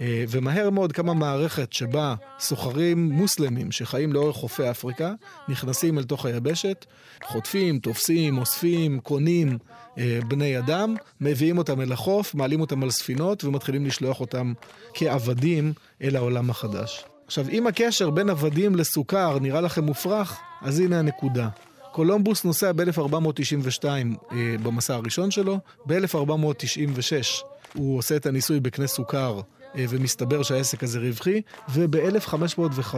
אה, 0.00 0.24
ומהר 0.28 0.70
מאוד 0.70 0.92
קמה 0.92 1.14
מערכת 1.14 1.72
שבה 1.72 2.14
סוחרים 2.38 3.10
מוסלמים 3.10 3.72
שחיים 3.72 4.12
לאורך 4.12 4.36
חופי 4.36 4.70
אפריקה, 4.70 5.12
נכנסים 5.48 5.98
אל 5.98 6.04
תוך 6.04 6.26
היבשת, 6.26 6.86
חוטפים, 7.24 7.78
תופסים, 7.78 8.38
אוספים, 8.38 9.00
קונים 9.00 9.58
אה, 9.98 10.18
בני 10.28 10.58
אדם, 10.58 10.94
מביאים 11.20 11.58
אותם 11.58 11.80
אל 11.80 11.92
החוף, 11.92 12.34
מעלים 12.34 12.60
אותם 12.60 12.82
על 12.82 12.90
ספינות 12.90 13.44
ומתחילים 13.44 13.86
לשלוח 13.86 14.20
אותם 14.20 14.52
כעבדים 14.94 15.72
אל 16.02 16.16
העולם 16.16 16.50
החדש. 16.50 17.04
עכשיו, 17.26 17.48
אם 17.48 17.66
הקשר 17.66 18.10
בין 18.10 18.30
עבדים 18.30 18.76
לסוכר 18.76 19.38
נראה 19.38 19.60
לכם 19.60 19.84
מופרך, 19.84 20.38
אז 20.62 20.80
הנה 20.80 20.98
הנקודה. 20.98 21.48
קולומבוס 21.92 22.44
נוסע 22.44 22.72
ב-1492 22.72 23.84
אה, 23.84 24.54
במסע 24.62 24.94
הראשון 24.94 25.30
שלו, 25.30 25.58
ב-1496 25.86 27.44
הוא 27.74 27.98
עושה 27.98 28.16
את 28.16 28.26
הניסוי 28.26 28.60
בקנה 28.60 28.86
סוכר 28.86 29.40
ומסתבר 29.74 30.42
שהעסק 30.42 30.82
הזה 30.82 30.98
רווחי, 30.98 31.42
וב-1505 31.68 32.94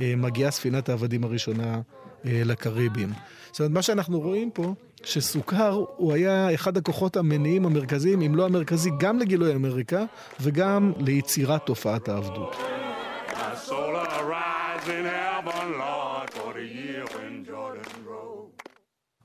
אה, 0.00 0.14
מגיעה 0.16 0.50
ספינת 0.50 0.88
העבדים 0.88 1.24
הראשונה 1.24 1.80
אה, 2.26 2.42
לקריבים. 2.44 3.12
זאת 3.50 3.60
אומרת, 3.60 3.72
מה 3.72 3.82
שאנחנו 3.82 4.20
רואים 4.20 4.50
פה, 4.50 4.74
שסוכר 5.04 5.84
הוא 5.96 6.12
היה 6.12 6.54
אחד 6.54 6.76
הכוחות 6.76 7.16
המניעים 7.16 7.66
המרכזיים, 7.66 8.22
אם 8.22 8.36
לא 8.36 8.44
המרכזי, 8.44 8.90
גם 8.98 9.18
לגילוי 9.18 9.54
אמריקה 9.54 10.04
וגם 10.40 10.92
ליצירת 10.98 11.66
תופעת 11.66 12.08
העבדות. 12.08 12.56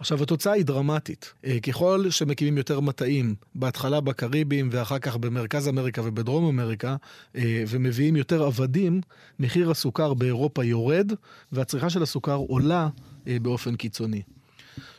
עכשיו, 0.08 0.24
התוצאה 0.24 0.54
היא 0.54 0.66
דרמטית. 0.66 1.34
אה, 1.46 1.60
ככל 1.60 2.06
שמקימים 2.10 2.58
יותר 2.58 2.80
מטעים, 2.80 3.36
בהתחלה 3.56 4.02
בקריבים 4.02 4.70
ואחר 4.72 5.00
כך 5.00 5.18
במרכז 5.18 5.68
אמריקה 5.68 6.02
ובדרום 6.06 6.46
אמריקה, 6.46 6.96
אה, 7.36 7.64
ומביאים 7.68 8.16
יותר 8.16 8.44
עבדים, 8.44 9.02
מחיר 9.40 9.72
הסוכר 9.72 10.14
באירופה 10.14 10.64
יורד, 10.64 11.12
והצריכה 11.52 11.90
של 11.90 12.04
הסוכר 12.04 12.36
עולה 12.36 12.90
אה, 13.28 13.38
באופן 13.42 13.76
קיצוני. 13.76 14.22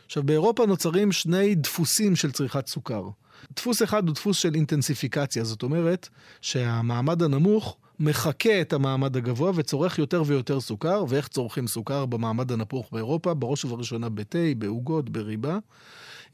עכשיו, 0.05 0.23
באירופה 0.23 0.65
נוצרים 0.65 1.11
שני 1.11 1.55
דפוסים 1.55 2.15
של 2.15 2.31
צריכת 2.31 2.67
סוכר. 2.67 3.03
דפוס 3.55 3.83
אחד 3.83 4.07
הוא 4.07 4.15
דפוס 4.15 4.37
של 4.37 4.55
אינטנסיפיקציה, 4.55 5.43
זאת 5.43 5.63
אומרת 5.63 6.09
שהמעמד 6.41 7.23
הנמוך 7.23 7.77
מחקה 7.99 8.61
את 8.61 8.73
המעמד 8.73 9.17
הגבוה 9.17 9.51
וצורך 9.55 9.99
יותר 9.99 10.23
ויותר 10.25 10.59
סוכר, 10.59 11.05
ואיך 11.09 11.27
צורכים 11.27 11.67
סוכר 11.67 12.05
במעמד 12.05 12.51
הנפוך 12.51 12.89
באירופה, 12.91 13.33
בראש 13.33 13.65
ובראשונה 13.65 14.09
בתה, 14.09 14.39
בעוגות, 14.57 15.09
בריבה. 15.09 15.57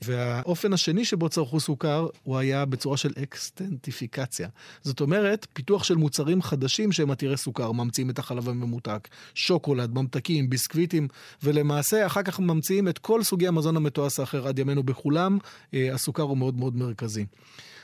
והאופן 0.01 0.73
השני 0.73 1.05
שבו 1.05 1.29
צרכו 1.29 1.59
סוכר, 1.59 2.07
הוא 2.23 2.37
היה 2.37 2.65
בצורה 2.65 2.97
של 2.97 3.11
אקסטנטיפיקציה. 3.23 4.49
זאת 4.81 5.01
אומרת, 5.01 5.47
פיתוח 5.53 5.83
של 5.83 5.95
מוצרים 5.95 6.41
חדשים 6.41 6.91
שהם 6.91 7.11
עתירי 7.11 7.37
סוכר, 7.37 7.71
ממציאים 7.71 8.09
את 8.09 8.19
החלב 8.19 8.49
הממותק, 8.49 9.07
שוקולד, 9.33 9.93
ממתקים, 9.93 10.49
ביסקוויטים, 10.49 11.07
ולמעשה 11.43 12.05
אחר 12.05 12.23
כך 12.23 12.39
ממציאים 12.39 12.87
את 12.87 12.97
כל 12.97 13.23
סוגי 13.23 13.47
המזון 13.47 13.77
המתועש 13.77 14.19
האחר 14.19 14.47
עד 14.47 14.59
ימינו 14.59 14.83
בכולם, 14.83 15.37
אה, 15.73 15.93
הסוכר 15.93 16.23
הוא 16.23 16.37
מאוד 16.37 16.57
מאוד 16.57 16.75
מרכזי. 16.75 17.25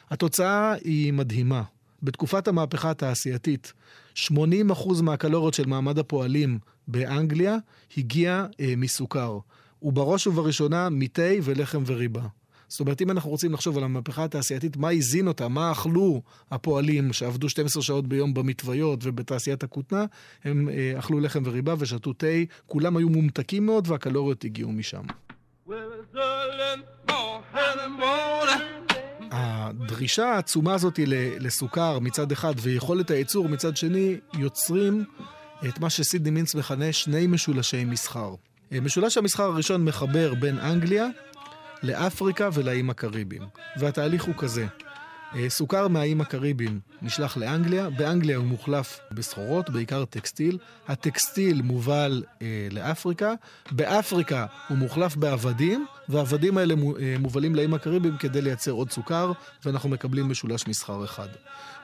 התוצאה 0.10 0.74
היא 0.74 1.14
מדהימה. 1.14 1.64
בתקופת 2.03 2.48
המהפכה 2.48 2.91
התעשייתית, 2.91 3.74
80% 4.15 4.31
מהקלוריות 5.01 5.53
של 5.53 5.65
מעמד 5.65 6.00
הפועלים 6.00 6.60
באנגליה 6.88 7.58
הגיע 7.98 8.46
אה, 8.60 8.74
מסוכר, 8.77 9.39
ובראש 9.81 10.27
ובראשונה 10.27 10.89
מתה 10.89 11.31
ולחם 11.43 11.84
וריבה. 11.86 12.22
זאת 12.67 12.79
אומרת, 12.79 13.01
אם 13.01 13.12
אנחנו 13.12 13.29
רוצים 13.29 13.53
לחשוב 13.53 13.77
על 13.77 13.84
המהפכה 13.84 14.24
התעשייתית, 14.24 14.77
מה 14.77 14.89
הזין 14.89 15.27
אותה, 15.27 15.48
מה 15.48 15.72
אכלו 15.72 16.22
הפועלים 16.51 17.13
שעבדו 17.13 17.50
12 17.50 17.84
שעות 17.84 18.08
ביום 18.08 18.34
במטוויות 18.34 19.00
ובתעשיית 19.03 19.63
הכותנה, 19.63 20.05
הם 20.43 20.70
אה, 20.70 21.00
אכלו 21.00 21.20
לחם 21.20 21.41
וריבה 21.46 21.74
ושתו 21.79 22.13
תה, 22.13 22.27
כולם 22.65 22.98
היו 22.98 23.10
מומתקים 23.10 23.65
מאוד 23.65 23.88
והקלוריות 23.88 24.43
הגיעו 24.43 24.72
משם. 24.72 25.03
הדרישה 29.80 30.25
העצומה 30.25 30.74
הזאת 30.74 31.00
לסוכר 31.40 32.00
מצד 32.00 32.32
אחד 32.32 32.54
ויכולת 32.58 33.12
הייצור 33.12 33.50
מצד 33.50 33.78
שני 33.78 34.18
יוצרים 34.34 35.06
את 35.68 35.80
מה 35.80 35.90
שסידני 35.90 36.30
מינץ 36.30 36.56
מכנה 36.56 36.94
שני 36.94 37.28
משולשי 37.28 37.86
מסחר. 37.86 38.36
משולש 38.72 39.18
המסחר 39.18 39.44
הראשון 39.44 39.86
מחבר 39.86 40.34
בין 40.34 40.60
אנגליה 40.60 41.08
לאפריקה 41.84 42.50
ולאיים 42.54 42.90
הקריביים. 42.90 43.42
והתהליך 43.78 44.24
הוא 44.24 44.36
כזה: 44.38 44.62
אה, 44.62 44.90
סוכר 45.50 45.88
מהאיים 45.88 46.22
הקריביים 46.22 46.80
נשלח 47.02 47.38
לאנגליה, 47.38 47.90
באנגליה 47.90 48.38
הוא 48.38 48.46
מוחלף 48.46 49.00
בסחורות, 49.12 49.70
בעיקר 49.70 50.06
טקסטיל. 50.06 50.58
הטקסטיל 50.88 51.62
מובל 51.62 52.24
אה, 52.42 52.68
לאפריקה, 52.72 53.34
באפריקה 53.72 54.46
הוא 54.70 54.78
מוחלף 54.78 55.16
בעבדים, 55.16 55.86
והעבדים 56.10 56.58
האלה 56.58 56.74
אה, 56.74 57.16
מובלים 57.20 57.56
לאיים 57.56 57.74
הקריביים 57.74 58.18
כדי 58.18 58.42
לייצר 58.42 58.72
עוד 58.72 58.92
סוכר, 58.92 59.32
ואנחנו 59.66 59.90
מקבלים 59.90 60.30
משולש 60.30 60.68
מסחר 60.68 61.06
אחד. 61.06 61.28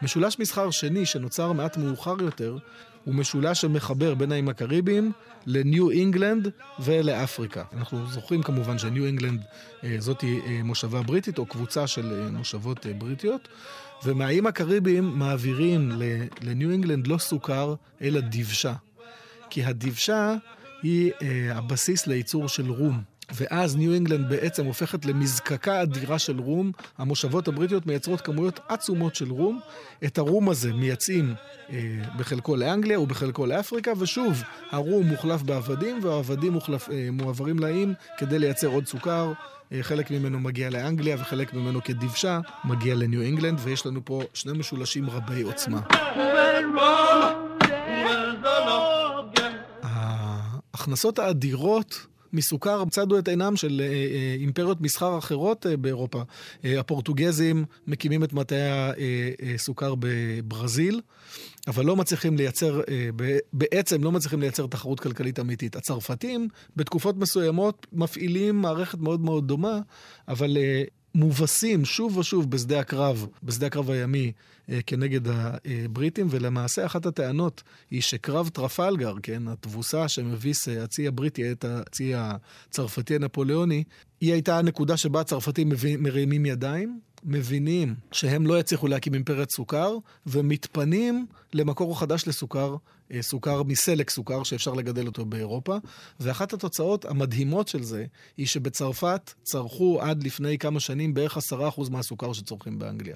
משולש 0.02 0.40
מסחר 0.40 0.72
שני, 0.72 1.06
שנוצר 1.06 1.52
מעט 1.52 1.78
מאוחר 1.78 2.16
יותר, 2.22 2.58
הוא 3.08 3.16
משולש 3.16 3.62
שמחבר 3.62 4.14
בין 4.16 4.32
האיים 4.32 4.50
הקריביים 4.50 5.12
לניו 5.46 5.90
אינגלנד 5.90 6.48
ולאפריקה. 6.80 7.64
אנחנו 7.78 8.08
זוכרים 8.08 8.44
כמובן 8.44 8.78
שניו 8.78 9.06
אינגלנד 9.06 9.44
אה, 9.84 9.96
זאת 10.00 10.24
אה, 10.24 10.64
מושבה 10.64 11.02
בריטית 11.02 11.38
או 11.38 11.46
קבוצה 11.46 11.88
של 11.88 12.14
אה, 12.14 12.32
מושבות 12.32 12.86
בריטיות, 12.98 13.48
ומהאיים 14.06 14.48
הקריביים 14.48 15.04
מעבירים 15.04 15.92
לניו 16.42 16.72
אינגלנד 16.72 17.08
לא 17.08 17.18
סוכר, 17.18 17.76
אלא 18.02 18.20
דבשה. 18.20 18.74
כי 19.50 19.64
הדבשה 19.64 20.36
היא 20.84 21.12
הבסיס 21.52 22.08
לייצור 22.08 22.48
של 22.48 22.70
רום. 22.70 23.02
ואז 23.36 23.76
ניו 23.76 23.94
אינגלנד 23.94 24.30
בעצם 24.30 24.66
הופכת 24.66 25.06
למזקקה 25.06 25.82
אדירה 25.82 26.20
של 26.20 26.40
רום. 26.40 26.72
המושבות 26.98 27.48
הבריטיות 27.48 27.86
מייצרות 27.86 28.22
כמויות 28.22 28.60
עצומות 28.68 29.16
של 29.16 29.32
רום. 29.32 29.60
את 30.06 30.18
הרום 30.18 30.50
הזה 30.50 30.74
מייצאים 30.74 31.34
אה, 31.70 31.78
בחלקו 32.18 32.56
לאנגליה 32.56 33.00
ובחלקו 33.00 33.46
לאפריקה, 33.46 33.92
ושוב, 34.00 34.44
הרום 34.72 35.08
מוחלף 35.08 35.42
בעבדים, 35.42 36.00
והעבדים 36.04 36.54
מוחלף, 36.54 36.90
אה, 36.90 37.10
מועברים 37.12 37.60
לאיים 37.60 37.94
כדי 38.18 38.40
לייצר 38.40 38.68
עוד 38.68 38.88
סוכר. 38.88 39.34
אה, 39.72 39.84
חלק 39.84 40.12
ממנו 40.12 40.40
מגיע 40.40 40.70
לאנגליה 40.70 41.16
וחלק 41.20 41.54
ממנו 41.54 41.84
כדבשה 41.84 42.40
מגיע 42.64 42.96
לניו 42.96 43.22
אינגלנד, 43.22 43.60
ויש 43.64 43.86
לנו 43.86 44.06
פה 44.06 44.22
שני 44.34 44.58
משולשים 44.58 45.10
רבי 45.10 45.42
עוצמה. 45.42 45.82
ההכנסות 49.84 51.20
האדירות 51.20 52.08
מסוכר 52.38 52.84
צדו 52.90 53.20
את 53.20 53.28
עינם 53.28 53.56
של 53.56 53.82
אימפריות 54.40 54.82
מסחר 54.82 55.18
אחרות 55.18 55.66
באירופה. 55.80 56.22
הפורטוגזים 56.64 57.66
מקימים 57.88 58.24
את 58.24 58.34
מטעי 58.34 58.60
הסוכר 59.56 59.94
בברזיל. 60.00 61.02
אבל 61.68 61.86
לא 61.86 61.96
מצליחים 61.96 62.38
לייצר, 62.38 62.82
בעצם 63.54 64.04
לא 64.04 64.12
מצליחים 64.12 64.42
לייצר 64.42 64.68
תחרות 64.68 65.00
כלכלית 65.00 65.40
אמיתית. 65.40 65.76
הצרפתים, 65.76 66.48
בתקופות 66.76 67.18
מסוימות, 67.18 67.88
מפעילים 67.94 68.62
מערכת 68.62 68.98
מאוד 68.98 69.22
מאוד 69.22 69.48
דומה, 69.48 69.80
אבל 70.28 70.58
מובסים 71.18 71.86
שוב 71.86 72.18
ושוב 72.18 72.52
בשדה 72.52 72.80
הקרב, 72.80 73.28
בשדה 73.44 73.68
הקרב 73.68 73.90
הימי, 73.90 74.32
אה, 74.70 74.80
כנגד 74.86 75.22
הבריטים, 75.28 76.28
ולמעשה 76.30 76.86
אחת 76.86 77.06
הטענות 77.06 77.64
היא 77.92 78.02
שקרב 78.02 78.50
טרפלגר, 78.50 79.14
כן, 79.24 79.48
התבוסה 79.48 80.08
שמביס 80.08 80.68
אה, 80.68 80.84
הצי 80.84 81.08
הבריטי 81.08 81.52
את 81.52 81.66
הצי 81.66 82.14
הצרפתי 82.16 83.16
הנפוליאוני, 83.16 83.84
היא 84.22 84.34
הייתה 84.34 84.58
הנקודה 84.58 84.98
שבה 84.98 85.22
הצרפתים 85.22 85.70
מרימים 86.00 86.46
ידיים, 86.46 87.00
מבינים 87.24 87.96
שהם 88.12 88.48
לא 88.48 88.60
יצליחו 88.60 88.88
להקים 88.88 89.14
אימפריית 89.14 89.52
סוכר, 89.52 89.98
ומתפנים 90.26 91.26
למקור 91.54 92.00
חדש 92.00 92.28
לסוכר, 92.28 92.76
סוכר 93.22 93.64
מסלק 93.64 94.10
סוכר 94.10 94.44
שאפשר 94.44 94.74
לגדל 94.74 95.08
אותו 95.08 95.26
באירופה. 95.26 95.78
ואחת 96.20 96.54
התוצאות 96.54 97.06
המדהימות 97.06 97.68
של 97.68 97.84
זה, 97.84 98.06
היא 98.38 98.48
שבצרפת 98.48 99.34
צרכו 99.44 100.02
עד 100.02 100.24
לפני 100.24 100.58
כמה 100.58 100.80
שנים 100.80 101.14
בערך 101.14 101.38
עשרה 101.38 101.68
אחוז 101.68 101.90
מהסוכר 101.90 102.34
שצורכים 102.34 102.80
באנגליה. 102.80 103.16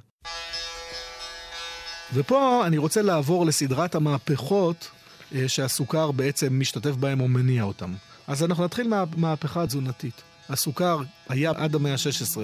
ופה 2.13 2.63
אני 2.67 2.77
רוצה 2.77 3.01
לעבור 3.01 3.45
לסדרת 3.45 3.95
המהפכות 3.95 4.89
אה, 5.35 5.49
שהסוכר 5.49 6.11
בעצם 6.11 6.59
משתתף 6.59 6.95
בהם 6.95 7.21
או 7.21 7.27
מניע 7.27 7.63
אותם. 7.63 7.93
אז 8.27 8.43
אנחנו 8.43 8.63
נתחיל 8.63 8.87
מהמהפכה 8.87 9.63
התזונתית. 9.63 10.21
הסוכר 10.49 10.97
היה 11.29 11.51
עד 11.55 11.75
המאה 11.75 11.93
ה-16 11.93 12.37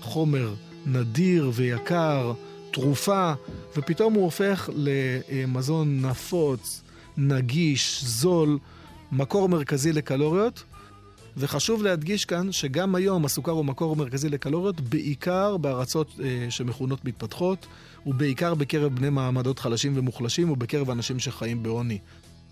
חומר 0.00 0.54
נדיר 0.86 1.50
ויקר, 1.54 2.32
תרופה, 2.72 3.32
ופתאום 3.76 4.14
הוא 4.14 4.24
הופך 4.24 4.70
למזון 4.74 6.06
נפוץ, 6.06 6.82
נגיש, 7.16 8.04
זול, 8.04 8.58
מקור 9.12 9.48
מרכזי 9.48 9.92
לקלוריות. 9.92 10.64
וחשוב 11.36 11.82
להדגיש 11.82 12.24
כאן 12.24 12.52
שגם 12.52 12.94
היום 12.94 13.24
הסוכר 13.24 13.52
הוא 13.52 13.64
מקור 13.64 13.96
מרכזי 13.96 14.28
לקלוריות, 14.28 14.80
בעיקר 14.80 15.56
בארצות 15.56 16.20
אה, 16.24 16.46
שמכונות 16.50 17.04
מתפתחות, 17.04 17.66
ובעיקר 18.06 18.54
בקרב 18.54 18.94
בני 18.94 19.10
מעמדות 19.10 19.58
חלשים 19.58 19.92
ומוחלשים, 19.96 20.50
ובקרב 20.50 20.90
אנשים 20.90 21.18
שחיים 21.18 21.62
בעוני. 21.62 21.98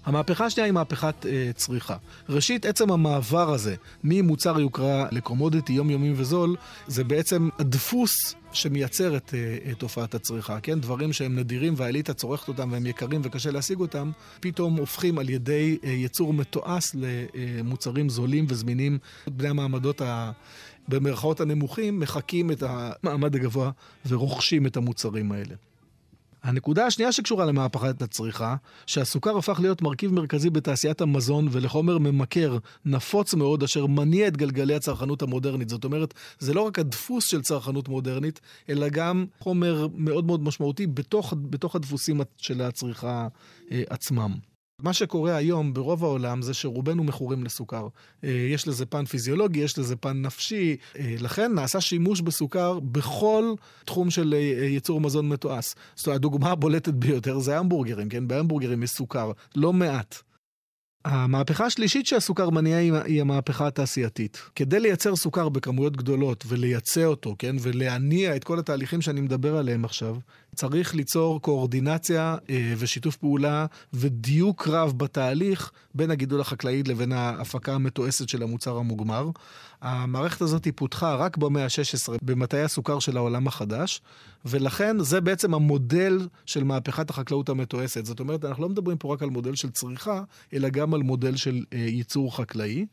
המהפכה 0.04 0.44
השנייה 0.44 0.64
היא 0.64 0.72
מהפכת 0.72 1.26
אה, 1.26 1.50
צריכה. 1.54 1.96
ראשית, 2.28 2.66
עצם 2.66 2.92
המעבר 2.92 3.52
הזה 3.52 3.74
ממוצר 4.04 4.60
יוקרה 4.60 5.06
לקומודיטי 5.10 5.72
יומיומי 5.72 6.12
וזול, 6.16 6.56
זה 6.86 7.04
בעצם 7.04 7.48
הדפוס 7.58 8.34
שמייצר 8.54 9.16
את, 9.16 9.34
אה, 9.34 9.72
את 9.72 9.78
תופעת 9.78 10.14
הצריכה, 10.14 10.60
כן? 10.60 10.80
דברים 10.80 11.12
שהם 11.12 11.38
נדירים 11.38 11.74
והאליטה 11.76 12.14
צורכת 12.14 12.48
אותם 12.48 12.72
והם 12.72 12.86
יקרים 12.86 13.20
וקשה 13.24 13.50
להשיג 13.50 13.80
אותם, 13.80 14.10
פתאום 14.40 14.76
הופכים 14.76 15.18
על 15.18 15.30
ידי 15.30 15.78
אה, 15.84 15.90
יצור 15.90 16.32
מתועש 16.32 16.90
למוצרים 16.94 18.08
זולים 18.08 18.46
וזמינים. 18.48 18.98
בני 19.26 19.48
המעמדות 19.48 20.00
ה... 20.00 20.32
במרכאות 20.88 21.40
הנמוכים, 21.40 22.00
מחקים 22.00 22.50
את 22.50 22.62
המעמד 22.66 23.34
הגבוה 23.34 23.70
ורוכשים 24.08 24.66
את 24.66 24.76
המוצרים 24.76 25.32
האלה. 25.32 25.54
הנקודה 26.42 26.86
השנייה 26.86 27.12
שקשורה 27.12 27.44
למהפכת 27.44 28.02
הצריכה, 28.02 28.56
שהסוכר 28.86 29.38
הפך 29.38 29.60
להיות 29.60 29.82
מרכיב 29.82 30.12
מרכזי 30.12 30.50
בתעשיית 30.50 31.00
המזון 31.00 31.48
ולחומר 31.50 31.98
ממכר 31.98 32.58
נפוץ 32.84 33.34
מאוד, 33.34 33.62
אשר 33.62 33.86
מניע 33.86 34.28
את 34.28 34.36
גלגלי 34.36 34.74
הצרכנות 34.74 35.22
המודרנית. 35.22 35.68
זאת 35.68 35.84
אומרת, 35.84 36.14
זה 36.38 36.54
לא 36.54 36.60
רק 36.60 36.78
הדפוס 36.78 37.26
של 37.26 37.42
צרכנות 37.42 37.88
מודרנית, 37.88 38.40
אלא 38.68 38.88
גם 38.88 39.26
חומר 39.38 39.86
מאוד 39.94 40.24
מאוד 40.24 40.42
משמעותי 40.42 40.86
בתוך, 40.86 41.34
בתוך 41.50 41.76
הדפוסים 41.76 42.20
של 42.36 42.62
הצריכה 42.62 43.28
אה, 43.72 43.82
עצמם. 43.90 44.51
מה 44.82 44.92
שקורה 44.92 45.36
היום 45.36 45.74
ברוב 45.74 46.04
העולם 46.04 46.42
זה 46.42 46.54
שרובנו 46.54 47.04
מכורים 47.04 47.44
לסוכר. 47.44 47.88
אה, 48.24 48.30
יש 48.30 48.68
לזה 48.68 48.86
פן 48.86 49.04
פיזיולוגי, 49.04 49.60
יש 49.60 49.78
לזה 49.78 49.96
פן 49.96 50.22
נפשי, 50.22 50.76
אה, 50.98 51.14
לכן 51.20 51.54
נעשה 51.54 51.80
שימוש 51.80 52.20
בסוכר 52.20 52.80
בכל 52.80 53.54
תחום 53.84 54.10
של 54.10 54.34
אה, 54.34 54.64
ייצור 54.64 55.00
מזון 55.00 55.28
מתועש. 55.28 55.74
זאת 55.94 56.06
אומרת, 56.06 56.16
הדוגמה 56.16 56.50
הבולטת 56.50 56.94
ביותר 56.94 57.38
זה 57.38 57.58
המבורגרים, 57.58 58.08
כן? 58.08 58.28
בהמבורגרים 58.28 58.82
יש 58.82 58.90
סוכר, 58.90 59.32
לא 59.56 59.72
מעט. 59.72 60.22
המהפכה 61.04 61.64
השלישית 61.64 62.06
שהסוכר 62.06 62.50
מניע 62.50 62.76
היא 63.04 63.20
המהפכה 63.20 63.66
התעשייתית. 63.66 64.42
כדי 64.54 64.80
לייצר 64.80 65.16
סוכר 65.16 65.48
בכמויות 65.48 65.96
גדולות 65.96 66.44
ולייצא 66.48 67.04
אותו, 67.04 67.36
כן, 67.38 67.56
ולהניע 67.60 68.36
את 68.36 68.44
כל 68.44 68.58
התהליכים 68.58 69.00
שאני 69.00 69.20
מדבר 69.20 69.56
עליהם 69.56 69.84
עכשיו, 69.84 70.16
צריך 70.54 70.94
ליצור 70.94 71.40
קואורדינציה 71.40 72.36
אה, 72.50 72.74
ושיתוף 72.78 73.16
פעולה 73.16 73.66
ודיוק 73.92 74.68
רב 74.68 74.98
בתהליך 74.98 75.72
בין 75.94 76.10
הגידול 76.10 76.40
החקלאי 76.40 76.82
לבין 76.82 77.12
ההפקה 77.12 77.74
המתועסת 77.74 78.28
של 78.28 78.42
המוצר 78.42 78.76
המוגמר. 78.76 79.30
המערכת 79.80 80.40
הזאת 80.40 80.68
פותחה 80.74 81.14
רק 81.14 81.36
במאה 81.36 81.64
ה-16 81.64 82.18
במטעי 82.22 82.62
הסוכר 82.62 82.98
של 82.98 83.16
העולם 83.16 83.46
החדש, 83.46 84.00
ולכן 84.44 84.96
זה 85.00 85.20
בעצם 85.20 85.54
המודל 85.54 86.28
של 86.46 86.64
מהפכת 86.64 87.10
החקלאות 87.10 87.48
המתועסת. 87.48 88.04
זאת 88.04 88.20
אומרת, 88.20 88.44
אנחנו 88.44 88.62
לא 88.62 88.68
מדברים 88.68 88.98
פה 88.98 89.14
רק 89.14 89.22
על 89.22 89.30
מודל 89.30 89.54
של 89.54 89.70
צריכה, 89.70 90.22
אלא 90.52 90.68
גם 90.68 90.94
על 90.94 91.02
מודל 91.02 91.36
של 91.36 91.64
אה, 91.72 91.78
ייצור 91.78 92.36
חקלאי. 92.36 92.86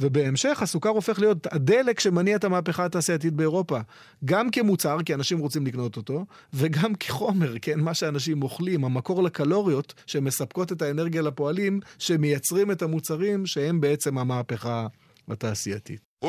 ובהמשך 0.00 0.62
הסוכר 0.62 0.88
הופך 0.88 1.18
להיות 1.18 1.46
הדלק 1.52 2.00
שמניע 2.00 2.36
את 2.36 2.44
המהפכה 2.44 2.84
התעשייתית 2.84 3.32
באירופה. 3.32 3.78
גם 4.24 4.50
כמוצר, 4.50 4.98
כי 5.02 5.14
אנשים 5.14 5.38
רוצים 5.38 5.66
לקנות 5.66 5.96
אותו, 5.96 6.24
וגם 6.54 6.94
כחומר, 6.94 7.54
כן, 7.62 7.80
מה 7.80 7.94
שאנשים 7.94 8.42
אוכלים, 8.42 8.84
המקור 8.84 9.22
לקלוריות 9.22 9.94
שמספקות 10.06 10.72
את 10.72 10.82
האנרגיה 10.82 11.22
לפועלים, 11.22 11.80
שמייצרים 11.98 12.70
את 12.70 12.82
המוצרים 12.82 13.46
שהם 13.46 13.80
בעצם 13.80 14.18
המהפכה 14.18 14.86
התעשייתית. 15.28 16.00
Oh, 16.24 16.26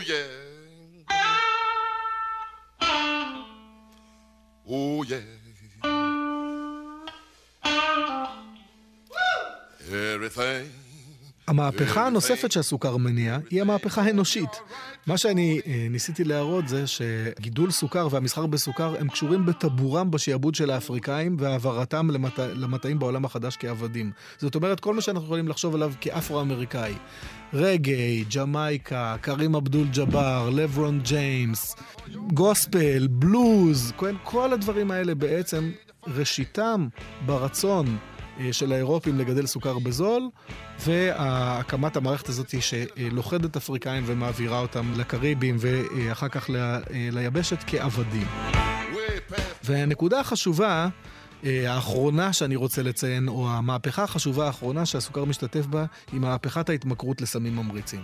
yeah. 0.00 0.44
Oh, 4.66 5.04
yeah. 5.10 5.44
Everything 9.90 10.84
המהפכה 11.46 12.06
הנוספת 12.06 12.52
שהסוכר 12.52 12.96
מניע 12.96 13.38
היא 13.50 13.60
המהפכה 13.60 14.02
האנושית. 14.02 14.50
מה 15.06 15.18
שאני 15.18 15.60
אה, 15.66 15.86
ניסיתי 15.90 16.24
להראות 16.24 16.68
זה 16.68 16.84
שגידול 16.86 17.70
סוכר 17.70 18.08
והמסחר 18.10 18.46
בסוכר 18.46 18.94
הם 19.00 19.08
קשורים 19.08 19.46
בטבורם 19.46 20.10
בשעבוד 20.10 20.54
של 20.54 20.70
האפריקאים 20.70 21.36
והעברתם 21.38 22.10
למת... 22.10 22.38
למטעים 22.38 22.98
בעולם 22.98 23.24
החדש 23.24 23.56
כעבדים. 23.56 24.10
זאת 24.38 24.54
אומרת, 24.54 24.80
כל 24.80 24.94
מה 24.94 25.00
שאנחנו 25.00 25.24
יכולים 25.24 25.48
לחשוב 25.48 25.74
עליו 25.74 25.92
כאפרו-אמריקאי. 26.00 26.94
רגעי, 27.52 28.24
ג'מייקה, 28.36 29.16
קרים 29.20 29.54
אבדול 29.54 29.86
ג'באר, 29.94 30.50
לברון 30.50 31.00
ג'יימס, 31.00 31.76
גוספל, 32.32 33.06
בלוז, 33.10 33.92
כל 34.22 34.52
הדברים 34.52 34.90
האלה 34.90 35.14
בעצם 35.14 35.70
ראשיתם 36.06 36.88
ברצון 37.26 37.98
של 38.52 38.72
האירופים 38.72 39.18
לגדל 39.18 39.46
סוכר 39.46 39.78
בזול, 39.78 40.28
והקמת 40.80 41.96
המערכת 41.96 42.28
הזאת 42.28 42.54
שלוכדת 42.60 43.56
אפריקאים 43.56 44.02
ומעבירה 44.06 44.60
אותם 44.60 44.92
לקריבים 44.96 45.56
ואחר 45.58 46.28
כך 46.28 46.50
ל, 46.50 46.56
אה, 46.56 46.80
ליבשת 46.90 47.58
כעבדים. 47.66 48.26
והנקודה 49.64 50.20
החשובה, 50.20 50.88
אה, 51.44 51.74
האחרונה 51.74 52.32
שאני 52.32 52.56
רוצה 52.56 52.82
לציין, 52.82 53.28
או 53.28 53.48
המהפכה 53.50 54.02
החשובה 54.02 54.46
האחרונה 54.46 54.86
שהסוכר 54.86 55.24
משתתף 55.24 55.66
בה, 55.66 55.84
היא 56.12 56.20
מהפכת 56.20 56.68
ההתמכרות 56.68 57.20
לסמים 57.20 57.56
ממריצים. 57.56 58.02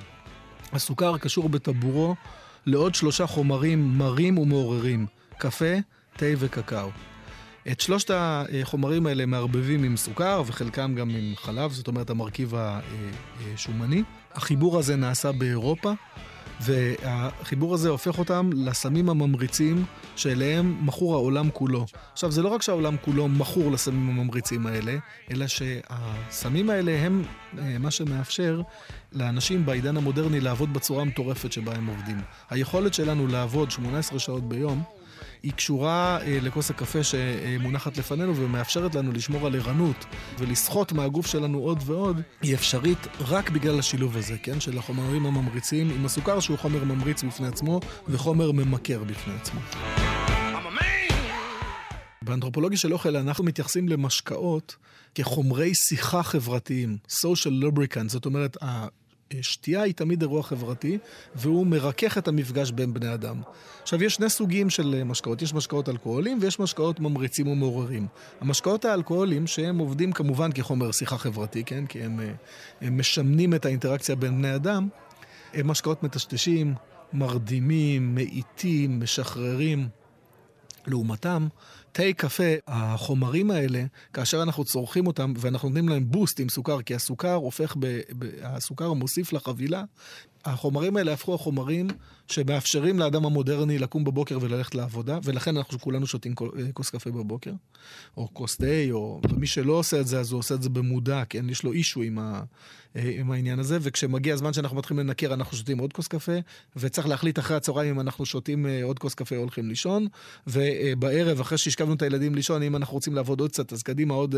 הסוכר 0.73 1.19
קשור 1.19 1.49
בטבורו 1.49 2.15
לעוד 2.67 2.95
שלושה 2.95 3.27
חומרים 3.27 3.99
מרים 3.99 4.39
ומעוררים, 4.39 5.07
קפה, 5.39 5.75
תה 6.17 6.27
וקקאו. 6.39 6.91
את 7.69 7.81
שלושת 7.81 8.11
החומרים 8.15 9.07
האלה 9.07 9.27
מערבבים 9.27 9.85
עם 9.85 9.97
סוכר 9.97 10.43
וחלקם 10.47 10.95
גם 10.95 11.11
עם 11.11 11.37
חלב, 11.37 11.73
זאת 11.73 11.89
אומרת 11.89 12.11
המרכיב 12.11 12.55
השומני. 13.55 14.03
החיבור 14.35 14.79
הזה 14.79 14.97
נעשה 14.97 15.33
באירופה, 15.33 15.93
והחיבור 16.61 17.75
הזה 17.75 17.89
הופך 17.89 18.19
אותם 18.19 18.51
לסמים 18.55 19.09
הממריצים 19.09 19.85
שאליהם 20.17 20.87
מכור 20.87 21.15
העולם 21.15 21.51
כולו. 21.51 21.87
עכשיו, 22.13 22.31
זה 22.31 22.43
לא 22.43 22.49
רק 22.49 22.63
שהעולם 22.63 22.97
כולו 23.05 23.29
מכור 23.29 23.71
לסמים 23.71 24.09
הממריצים 24.09 24.67
האלה, 24.67 24.97
אלא 25.31 25.47
שהסמים 25.47 26.71
האלה 26.71 26.93
הם 26.99 27.25
אה, 27.59 27.77
מה 27.79 27.91
שמאפשר 27.91 28.61
לאנשים 29.13 29.67
בעידן 29.67 29.97
המודרני 29.97 30.41
לעבוד 30.41 30.73
בצורה 30.73 31.03
המטורפת 31.03 31.53
שבה 31.53 31.75
הם 31.75 31.87
עובדים. 31.87 32.21
היכולת 32.51 32.95
שלנו 32.95 33.27
לעבוד 33.27 33.71
18 33.71 34.19
שעות 34.19 34.49
ביום 34.49 34.83
היא 35.43 35.53
קשורה 35.53 36.19
אה, 36.23 36.39
לכוס 36.43 36.71
הקפה 36.71 36.99
שמונחת 37.05 37.97
לפנינו 37.97 38.37
ומאפשרת 38.37 38.95
לנו 38.95 39.13
לשמור 39.13 39.47
על 39.47 39.57
ערנות 39.57 40.05
ולסחוט 40.39 40.93
מהגוף 40.93 41.27
שלנו 41.27 41.59
עוד 41.59 41.83
ועוד, 41.87 42.21
היא 42.43 42.55
אפשרית 42.55 43.07
רק 43.21 43.51
בגלל 43.51 43.79
השילוב 43.79 44.17
הזה, 44.17 44.39
כן? 44.43 44.61
של 44.61 44.79
החומרים 44.79 45.27
הממריצים 45.27 45.91
עם 45.91 46.07
הסוכר 46.07 46.41
שהוא 46.41 46.59
חומר 46.59 46.85
ממריץ 46.85 47.23
בפני 47.23 47.47
עצמו 47.47 47.81
וחומר 48.09 48.53
ממכר 48.53 49.05
בפני 49.05 49.35
עצמו. 49.35 49.61
באנתרופולוגיה 52.23 52.79
של 52.79 52.93
אוכל 52.93 53.17
אנחנו 53.17 53.45
מתייחסים 53.45 53.89
למשקאות 53.89 54.77
כחומרי 55.15 55.75
שיחה 55.75 56.23
חברתיים, 56.23 56.97
social 57.09 57.65
lubricant, 57.65 58.09
זאת 58.09 58.27
אומרת, 58.27 58.57
השתייה 59.39 59.83
היא 59.83 59.95
תמיד 59.95 60.23
אירוע 60.23 60.43
חברתי, 60.43 60.99
והוא 61.35 61.67
מרכך 61.67 62.19
את 62.19 62.29
המפגש 62.29 62.71
בין 62.71 62.95
בני 62.95 63.15
אדם. 63.15 63.43
עכשיו, 63.83 64.05
יש 64.05 64.15
שני 64.15 64.31
סוגים 64.31 64.71
של 64.71 65.03
משקאות, 65.05 65.43
יש 65.43 65.55
משקאות 65.55 65.89
אלכוהולים 65.89 66.39
ויש 66.41 66.61
משקאות 66.61 67.01
ממריצים 67.01 67.49
ומעוררים. 67.49 68.07
המשקאות 68.41 68.85
האלכוהולים, 68.85 69.47
שהם 69.47 69.79
עובדים 69.79 70.13
כמובן 70.13 70.53
כחומר 70.53 70.93
שיחה 70.93 71.19
חברתי, 71.19 71.65
כן? 71.65 71.87
כי 71.87 72.03
הם, 72.03 72.21
הם 72.81 72.99
משמנים 72.99 73.55
את 73.55 73.65
האינטראקציה 73.65 74.17
בין 74.17 74.39
בני 74.39 74.55
אדם, 74.55 74.89
הם 75.55 75.67
משקאות 75.69 76.03
מטשטשים, 76.03 76.75
מרדימים, 77.13 78.15
מאיטים, 78.15 79.01
משחררים. 79.01 79.89
לעומתם, 80.87 81.49
תה, 81.93 82.13
קפה, 82.17 82.55
החומרים 82.67 83.51
האלה, 83.51 83.85
כאשר 84.13 84.43
אנחנו 84.43 84.65
צורכים 84.65 85.07
אותם 85.07 85.33
ואנחנו 85.37 85.69
נותנים 85.69 85.89
להם 85.89 86.11
בוסט 86.11 86.41
עם 86.41 86.49
סוכר, 86.49 86.83
כי 86.83 86.95
הסוכר 86.95 87.35
הופך, 87.35 87.77
ב, 87.79 88.01
ב, 88.19 88.25
הסוכר 88.43 88.93
מוסיף 88.93 89.33
לחבילה, 89.33 89.83
החומרים 90.45 90.97
האלה 90.97 91.13
הפכו 91.13 91.35
החומרים 91.35 91.89
שמאפשרים 92.29 92.99
לאדם 92.99 93.27
המודרני 93.27 93.79
לקום 93.79 94.05
בבוקר 94.05 94.39
וללכת 94.41 94.75
לעבודה, 94.75 95.19
ולכן 95.25 95.57
אנחנו 95.57 95.79
כולנו 95.79 96.07
שותים 96.07 96.35
אה, 96.43 96.73
כוס 96.73 96.91
קפה 96.91 97.11
בבוקר, 97.11 97.53
או 98.17 98.29
כוס 98.33 98.57
תה, 98.57 98.67
או... 98.91 99.21
ומי 99.31 99.47
שלא 99.47 99.73
עושה 99.73 100.01
את 100.01 100.07
זה, 100.07 100.21
אז 100.21 100.33
הוא 100.33 100.39
עושה 100.39 100.55
את 100.55 100.63
זה 100.63 100.69
במודע, 100.69 101.23
כן? 101.29 101.51
יש 101.51 101.63
לו 101.63 101.73
אישו 101.73 102.03
עם, 102.03 102.19
ה... 102.19 102.43
אה, 102.97 103.13
עם 103.19 103.31
העניין 103.31 103.59
הזה, 103.59 103.79
וכשמגיע 103.81 104.35
הזמן 104.35 104.53
שאנחנו 104.53 104.77
מתחילים 104.77 105.07
לנקר, 105.07 105.35
אנחנו 105.35 105.57
שותים 105.57 105.79
עוד 105.79 105.93
כוס 105.93 106.09
קפה, 106.09 106.39
וצריך 106.77 107.09
להחליט 107.09 107.39
אחרי 107.39 107.57
הצהריים 107.57 107.95
אם 107.95 108.01
אנחנו 108.01 108.27
שותים 108.27 108.67
אה, 108.67 108.85
עוד 108.85 108.99
כוס 108.99 109.15
קפה 109.15 109.37
או 109.37 109.41
הולכים 109.41 109.69
לישון, 109.69 110.07
ובערב, 110.47 111.41
אחרי 111.41 111.59
שהשכבנו 111.81 111.95
את 111.95 112.03
הילדים 112.03 112.35
לישון, 112.35 112.63
אם 112.63 112.77
אנחנו 112.77 112.95
רוצים 112.95 113.15
לעבוד 113.15 113.41
עוד 113.41 113.51
קצת, 113.51 113.73
אז 113.73 113.83
קדימה 113.83 114.15
עוד, 114.15 114.35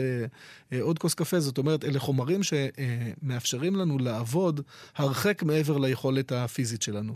עוד 0.80 0.98
כוס 0.98 1.14
קפה. 1.14 1.40
זאת 1.40 1.58
אומרת, 1.58 1.84
אלה 1.84 1.98
חומרים 1.98 2.40
שמאפשרים 2.42 3.76
לנו 3.76 3.98
לעבוד 3.98 4.60
הרחק 4.96 5.42
מעבר 5.42 5.78
ליכולת 5.78 6.32
הפיזית 6.32 6.82
שלנו. 6.82 7.12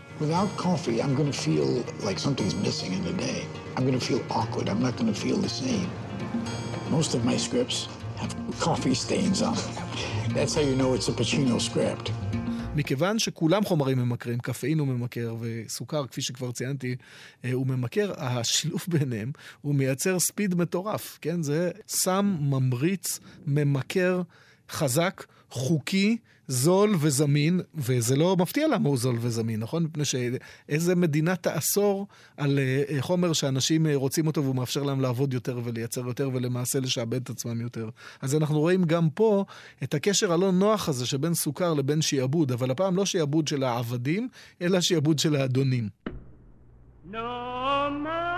Have 8.18 8.34
coffee 8.68 8.98
stains 9.04 9.42
on. 9.42 9.58
That's 10.36 10.54
how 10.56 10.64
you 10.68 10.76
know 10.80 10.90
it's 10.96 11.08
a 11.12 11.14
Pacino 11.20 11.56
script. 11.68 12.06
מכיוון 12.76 13.18
שכולם 13.18 13.64
חומרים 13.64 13.98
ממכרים, 13.98 14.38
קפאין 14.38 14.78
הוא 14.78 14.88
ממכר 14.88 15.36
וסוכר, 15.40 16.06
כפי 16.06 16.22
שכבר 16.22 16.52
ציינתי, 16.52 16.96
אה, 17.44 17.52
הוא 17.52 17.66
ממכר, 17.66 18.12
השילוב 18.16 18.84
ביניהם 18.88 19.32
הוא 19.60 19.74
מייצר 19.74 20.18
ספיד 20.18 20.54
מטורף, 20.54 21.18
כן? 21.20 21.42
זה 21.42 21.70
סם 21.88 22.36
ממריץ, 22.40 23.20
ממכר, 23.46 24.22
חזק, 24.70 25.24
חוקי, 25.50 26.16
זול 26.48 26.94
וזמין, 27.00 27.60
וזה 27.74 28.16
לא 28.16 28.36
מפתיע 28.36 28.68
למה 28.68 28.88
הוא 28.88 28.96
זול 28.98 29.16
וזמין, 29.20 29.60
נכון? 29.60 29.84
מפני 29.84 30.04
שאיזה 30.04 30.94
מדינה 30.94 31.36
תאסור 31.36 32.06
על 32.36 32.58
אה, 32.58 32.82
אה, 32.90 33.02
חומר 33.02 33.32
שאנשים 33.32 33.86
אה, 33.86 33.94
רוצים 33.94 34.26
אותו 34.26 34.42
והוא 34.42 34.56
מאפשר 34.56 34.82
להם 34.82 35.00
לעבוד 35.00 35.34
יותר 35.34 35.60
ולייצר 35.64 36.06
יותר 36.06 36.30
ולמעשה 36.32 36.80
לשעבד 36.80 37.22
את 37.22 37.30
עצמם 37.30 37.60
יותר. 37.60 37.88
אז 38.22 38.34
אנחנו 38.34 38.60
רואים 38.60 38.84
גם 38.84 39.10
פה 39.10 39.44
את 39.82 39.94
הקשר 39.94 40.32
הלא 40.32 40.52
נוח 40.52 40.88
הזה 40.88 41.06
שבין 41.06 41.34
סוכר 41.34 41.74
לבין 41.74 42.02
שיעבוד, 42.02 42.52
אבל 42.52 42.70
הפעם 42.70 42.96
לא 42.96 43.06
שיעבוד 43.06 43.48
של 43.48 43.62
העבדים, 43.62 44.28
אלא 44.62 44.80
שיעבוד 44.80 45.18
של 45.18 45.36
האדונים. 45.36 45.88
No 47.12 47.88
more. 47.90 48.35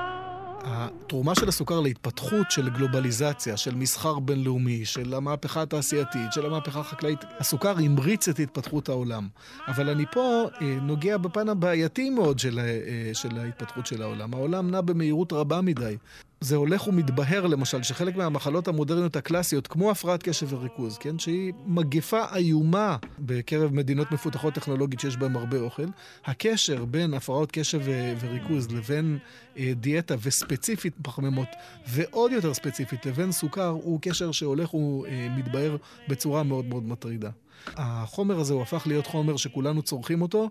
התרומה 0.70 1.35
של 1.35 1.48
הסוכר 1.48 1.81
להתפתחות 1.81 2.50
של 2.50 2.68
גלובליזציה, 2.70 3.57
של 3.57 3.74
מסחר 3.74 4.18
בינלאומי, 4.18 4.85
של 4.85 5.14
המהפכה 5.14 5.62
התעשייתית, 5.62 6.33
של 6.33 6.46
המהפכה 6.46 6.81
החקלאית, 6.81 7.18
הסוכר 7.38 7.78
המריץ 7.78 8.28
את 8.28 8.38
התפתחות 8.38 8.88
העולם. 8.88 9.28
אבל 9.68 9.90
אני 9.90 10.04
פה 10.12 10.44
אה, 10.61 10.78
נוגע 10.83 11.16
בפן 11.16 11.48
הבעייתי 11.48 12.11
מאוד 12.11 12.38
של, 12.38 12.59
אה, 12.59 13.14
של 13.14 13.38
ההתפתחות 13.38 13.87
של 13.87 14.02
העולם. 14.02 14.35
העולם 14.35 14.70
נע 14.70 14.81
במהירות 14.81 15.33
רבה 15.33 15.61
מדי. 15.61 15.96
זה 16.40 16.57
הולך 16.57 16.87
ומתבהר 16.87 17.46
למשל, 17.46 17.83
שחלק 17.83 18.16
מהמחלות 18.16 18.68
המודרניות 18.68 19.16
הקלאסיות, 19.16 19.66
כמו 19.66 19.90
הפרעת 19.90 20.22
קשב 20.22 20.53
וריכוז, 20.53 20.98
כן, 20.98 21.18
שהיא 21.18 21.53
מגפה 21.66 22.24
איומה 22.37 22.96
בקרב 23.18 23.74
מדינות 23.74 24.12
מפותחות 24.12 24.55
טכנולוגית 24.55 25.01
שיש 25.01 25.16
בהן 25.16 25.37
הרבה 25.37 25.59
אוכל, 25.59 25.87
הקשר 26.24 26.85
בין 26.85 27.14
הפרעות 27.14 27.53
קשב 27.53 27.81
וריכוז 28.20 28.70
לבין 28.70 29.18
אה, 29.59 29.72
דיאטה 29.77 30.14
וספציפית 30.22 30.94
פחמימות, 31.03 31.48
ועוד 31.88 32.33
יותר 32.33 32.55
ספציפית 32.55 33.07
לבין 33.07 33.33
סוכר, 33.33 33.68
הוא 33.68 33.98
קשר 34.03 34.33
שהולך 34.33 34.74
ומתבהר 34.74 35.77
בצורה 36.09 36.42
מאוד 36.42 36.64
מאוד 36.64 36.85
מטרידה. 36.88 37.31
החומר 37.77 38.40
הזה 38.40 38.55
הוא 38.55 38.62
הפך 38.62 38.87
להיות 38.87 39.07
חומר 39.07 39.37
שכולנו 39.37 39.83
צורכים 39.83 40.22
אותו, 40.22 40.51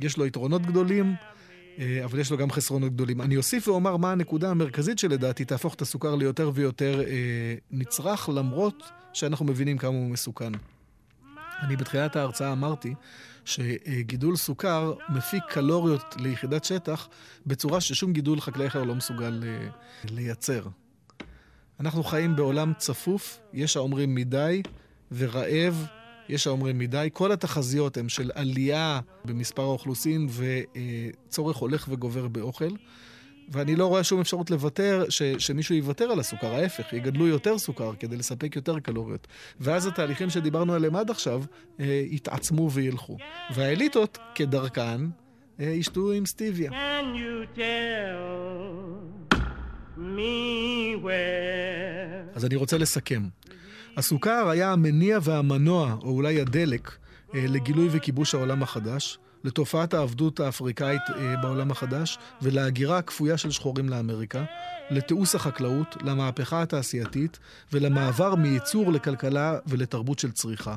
יש 0.00 0.16
לו 0.16 0.26
יתרונות 0.26 0.62
גדולים. 0.62 1.14
אה, 1.78 2.04
אבל 2.04 2.18
יש 2.18 2.30
לו 2.30 2.36
גם 2.36 2.50
חסרונות 2.50 2.92
גדולים. 2.92 3.20
אני 3.20 3.36
אוסיף 3.36 3.68
ואומר 3.68 3.96
מה 3.96 4.12
הנקודה 4.12 4.50
המרכזית 4.50 4.98
שלדעתי 4.98 5.44
תהפוך 5.44 5.74
את 5.74 5.82
הסוכר 5.82 6.14
ליותר 6.14 6.50
ויותר 6.54 7.00
אה, 7.00 7.54
נצרך, 7.70 8.28
למרות 8.28 8.90
שאנחנו 9.12 9.44
מבינים 9.44 9.78
כמה 9.78 9.90
הוא 9.90 10.10
מסוכן. 10.10 10.52
אני 11.62 11.76
בתחילת 11.76 12.16
ההרצאה 12.16 12.52
אמרתי 12.52 12.94
שגידול 13.44 14.36
סוכר 14.36 14.94
מפיק 15.08 15.42
קלוריות 15.48 16.14
ליחידת 16.18 16.64
שטח 16.64 17.08
בצורה 17.46 17.80
ששום 17.80 18.12
גידול 18.12 18.40
חקלאי 18.40 18.66
אחר 18.66 18.84
לא 18.84 18.94
מסוגל 18.94 19.42
אה, 19.46 19.68
לייצר. 20.04 20.66
אנחנו 21.80 22.04
חיים 22.04 22.36
בעולם 22.36 22.72
צפוף, 22.78 23.40
יש 23.52 23.76
האומרים 23.76 24.14
מדי 24.14 24.62
ורעב 25.12 25.86
יש 26.30 26.46
האומרים 26.46 26.78
מדי. 26.78 27.08
כל 27.12 27.32
התחזיות 27.32 27.96
הן 27.96 28.08
של 28.08 28.30
עלייה 28.34 29.00
במספר 29.24 29.62
האוכלוסין 29.62 30.28
וצורך 31.28 31.56
הולך 31.56 31.86
וגובר 31.90 32.28
באוכל. 32.28 32.70
ואני 33.52 33.76
לא 33.76 33.86
רואה 33.86 34.04
שום 34.04 34.20
אפשרות 34.20 34.50
לוותר, 34.50 35.04
ש, 35.08 35.22
שמישהו 35.22 35.74
יוותר 35.74 36.04
על 36.04 36.20
הסוכר, 36.20 36.54
ההפך, 36.54 36.92
יגדלו 36.92 37.26
יותר 37.26 37.58
סוכר 37.58 37.92
כדי 37.94 38.16
לספק 38.16 38.56
יותר 38.56 38.80
קלוריות. 38.80 39.26
ואז 39.60 39.86
התהליכים 39.86 40.30
שדיברנו 40.30 40.74
עליהם 40.74 40.96
עד 40.96 41.10
עכשיו 41.10 41.42
אה, 41.80 42.02
יתעצמו 42.10 42.70
וילכו. 42.70 43.16
והאליטות, 43.54 44.18
כדרכן, 44.34 45.00
אה, 45.60 45.64
ישתו 45.64 46.12
עם 46.12 46.26
סטיביה. 46.26 46.70
אז 52.34 52.44
אני 52.44 52.56
רוצה 52.56 52.78
לסכם. 52.78 53.22
הסוכר 53.96 54.48
היה 54.48 54.72
המניע 54.72 55.18
והמנוע, 55.22 55.96
או 56.02 56.10
אולי 56.10 56.40
הדלק, 56.40 56.96
אה, 57.34 57.44
לגילוי 57.48 57.88
וכיבוש 57.92 58.34
העולם 58.34 58.62
החדש, 58.62 59.18
לתופעת 59.44 59.94
העבדות 59.94 60.40
האפריקאית 60.40 61.02
אה, 61.16 61.36
בעולם 61.42 61.70
החדש 61.70 62.18
ולהגירה 62.42 62.98
הכפויה 62.98 63.38
של 63.38 63.50
שחורים 63.50 63.88
לאמריקה, 63.88 64.44
לתיעוש 64.90 65.34
החקלאות, 65.34 65.96
למהפכה 66.02 66.62
התעשייתית 66.62 67.38
ולמעבר 67.72 68.34
מייצור 68.34 68.92
לכלכלה 68.92 69.58
ולתרבות 69.66 70.18
של 70.18 70.32
צריכה. 70.32 70.76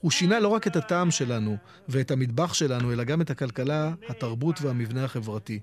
הוא 0.00 0.10
שינה 0.10 0.40
לא 0.40 0.48
רק 0.48 0.66
את 0.66 0.76
הטעם 0.76 1.10
שלנו 1.10 1.56
ואת 1.88 2.10
המטבח 2.10 2.54
שלנו, 2.54 2.92
אלא 2.92 3.04
גם 3.04 3.20
את 3.20 3.30
הכלכלה, 3.30 3.92
התרבות 4.08 4.62
והמבנה 4.62 5.04
החברתי. 5.04 5.60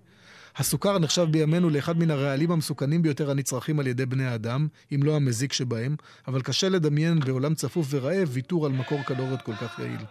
הסוכר 0.59 0.99
נחשב 0.99 1.27
בימינו 1.31 1.69
לאחד 1.69 1.97
מן 1.97 2.11
הרעלים 2.11 2.51
המסוכנים 2.51 3.01
ביותר 3.01 3.31
הנצרכים 3.31 3.79
על 3.79 3.87
ידי 3.87 4.05
בני 4.05 4.25
האדם, 4.25 4.67
אם 4.95 4.99
לא 5.03 5.15
המזיק 5.15 5.53
שבהם, 5.53 5.95
אבל 6.27 6.41
קשה 6.41 6.69
לדמיין 6.69 7.19
בעולם 7.19 7.55
צפוף 7.55 7.87
ורעב 7.89 8.29
ויתור 8.31 8.65
על 8.65 8.71
מקור 8.71 9.01
קלוריות 9.03 9.41
כל 9.41 9.55
כך 9.55 9.79
יעיל. 9.79 10.01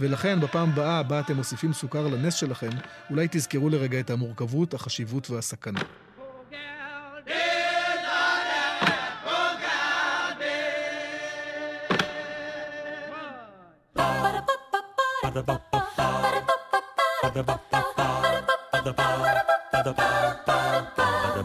ולכן, 0.00 0.40
בפעם 0.40 0.70
הבאה 0.70 1.02
בה 1.02 1.20
אתם 1.20 1.36
מוסיפים 1.36 1.72
סוכר 1.72 2.08
לנס 2.08 2.34
שלכם, 2.34 2.70
אולי 3.10 3.28
תזכרו 3.30 3.68
לרגע 3.68 4.00
את 4.00 4.10
המורכבות, 4.10 4.74
החשיבות 4.74 5.30
והסכנה. 5.30 5.80
Ba-da-ba-ba-ba. 15.24 16.08
Ba-da-ba-ba-ba. 17.22 18.06
Ba-da-ba-ba-ba. 18.72 19.53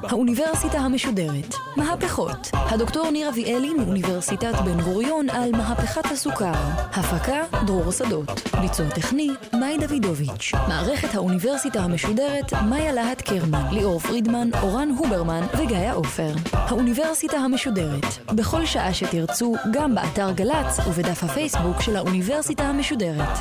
האוניברסיטה 0.03 0.77
המשודרת. 0.77 1.55
מהפכות. 1.75 2.49
הדוקטור 2.53 3.09
ניר 3.09 3.29
אביאלי 3.29 3.73
מאוניברסיטת 3.73 4.53
בן 4.65 4.81
גוריון 4.81 5.29
על 5.29 5.51
מהפכת 5.51 6.05
הסוכר. 6.05 6.51
הפקה 6.93 7.41
דרור 7.65 7.91
שדות. 7.91 8.41
ביצוע 8.61 8.89
טכני 8.89 9.29
מאי 9.53 9.77
דוידוביץ'. 9.87 10.51
מערכת 10.67 11.15
האוניברסיטה 11.15 11.79
המשודרת 11.79 12.53
מאיה 12.53 12.91
להט 12.91 13.21
קרמן, 13.21 13.65
ליאור 13.71 13.99
פרידמן, 13.99 14.49
אורן 14.61 14.89
הוברמן 14.97 15.41
וגיא 15.57 15.91
עופר. 15.93 16.31
האוניברסיטה 16.53 17.37
המשודרת. 17.37 18.33
בכל 18.35 18.65
שעה 18.65 18.93
שתרצו, 18.93 19.55
גם 19.71 19.95
באתר 19.95 20.31
גל"צ 20.31 20.79
ובדף 20.87 21.23
הפייסבוק 21.23 21.81
של 21.81 21.95
האוניברסיטה 21.95 22.63
המשודרת. 22.63 23.37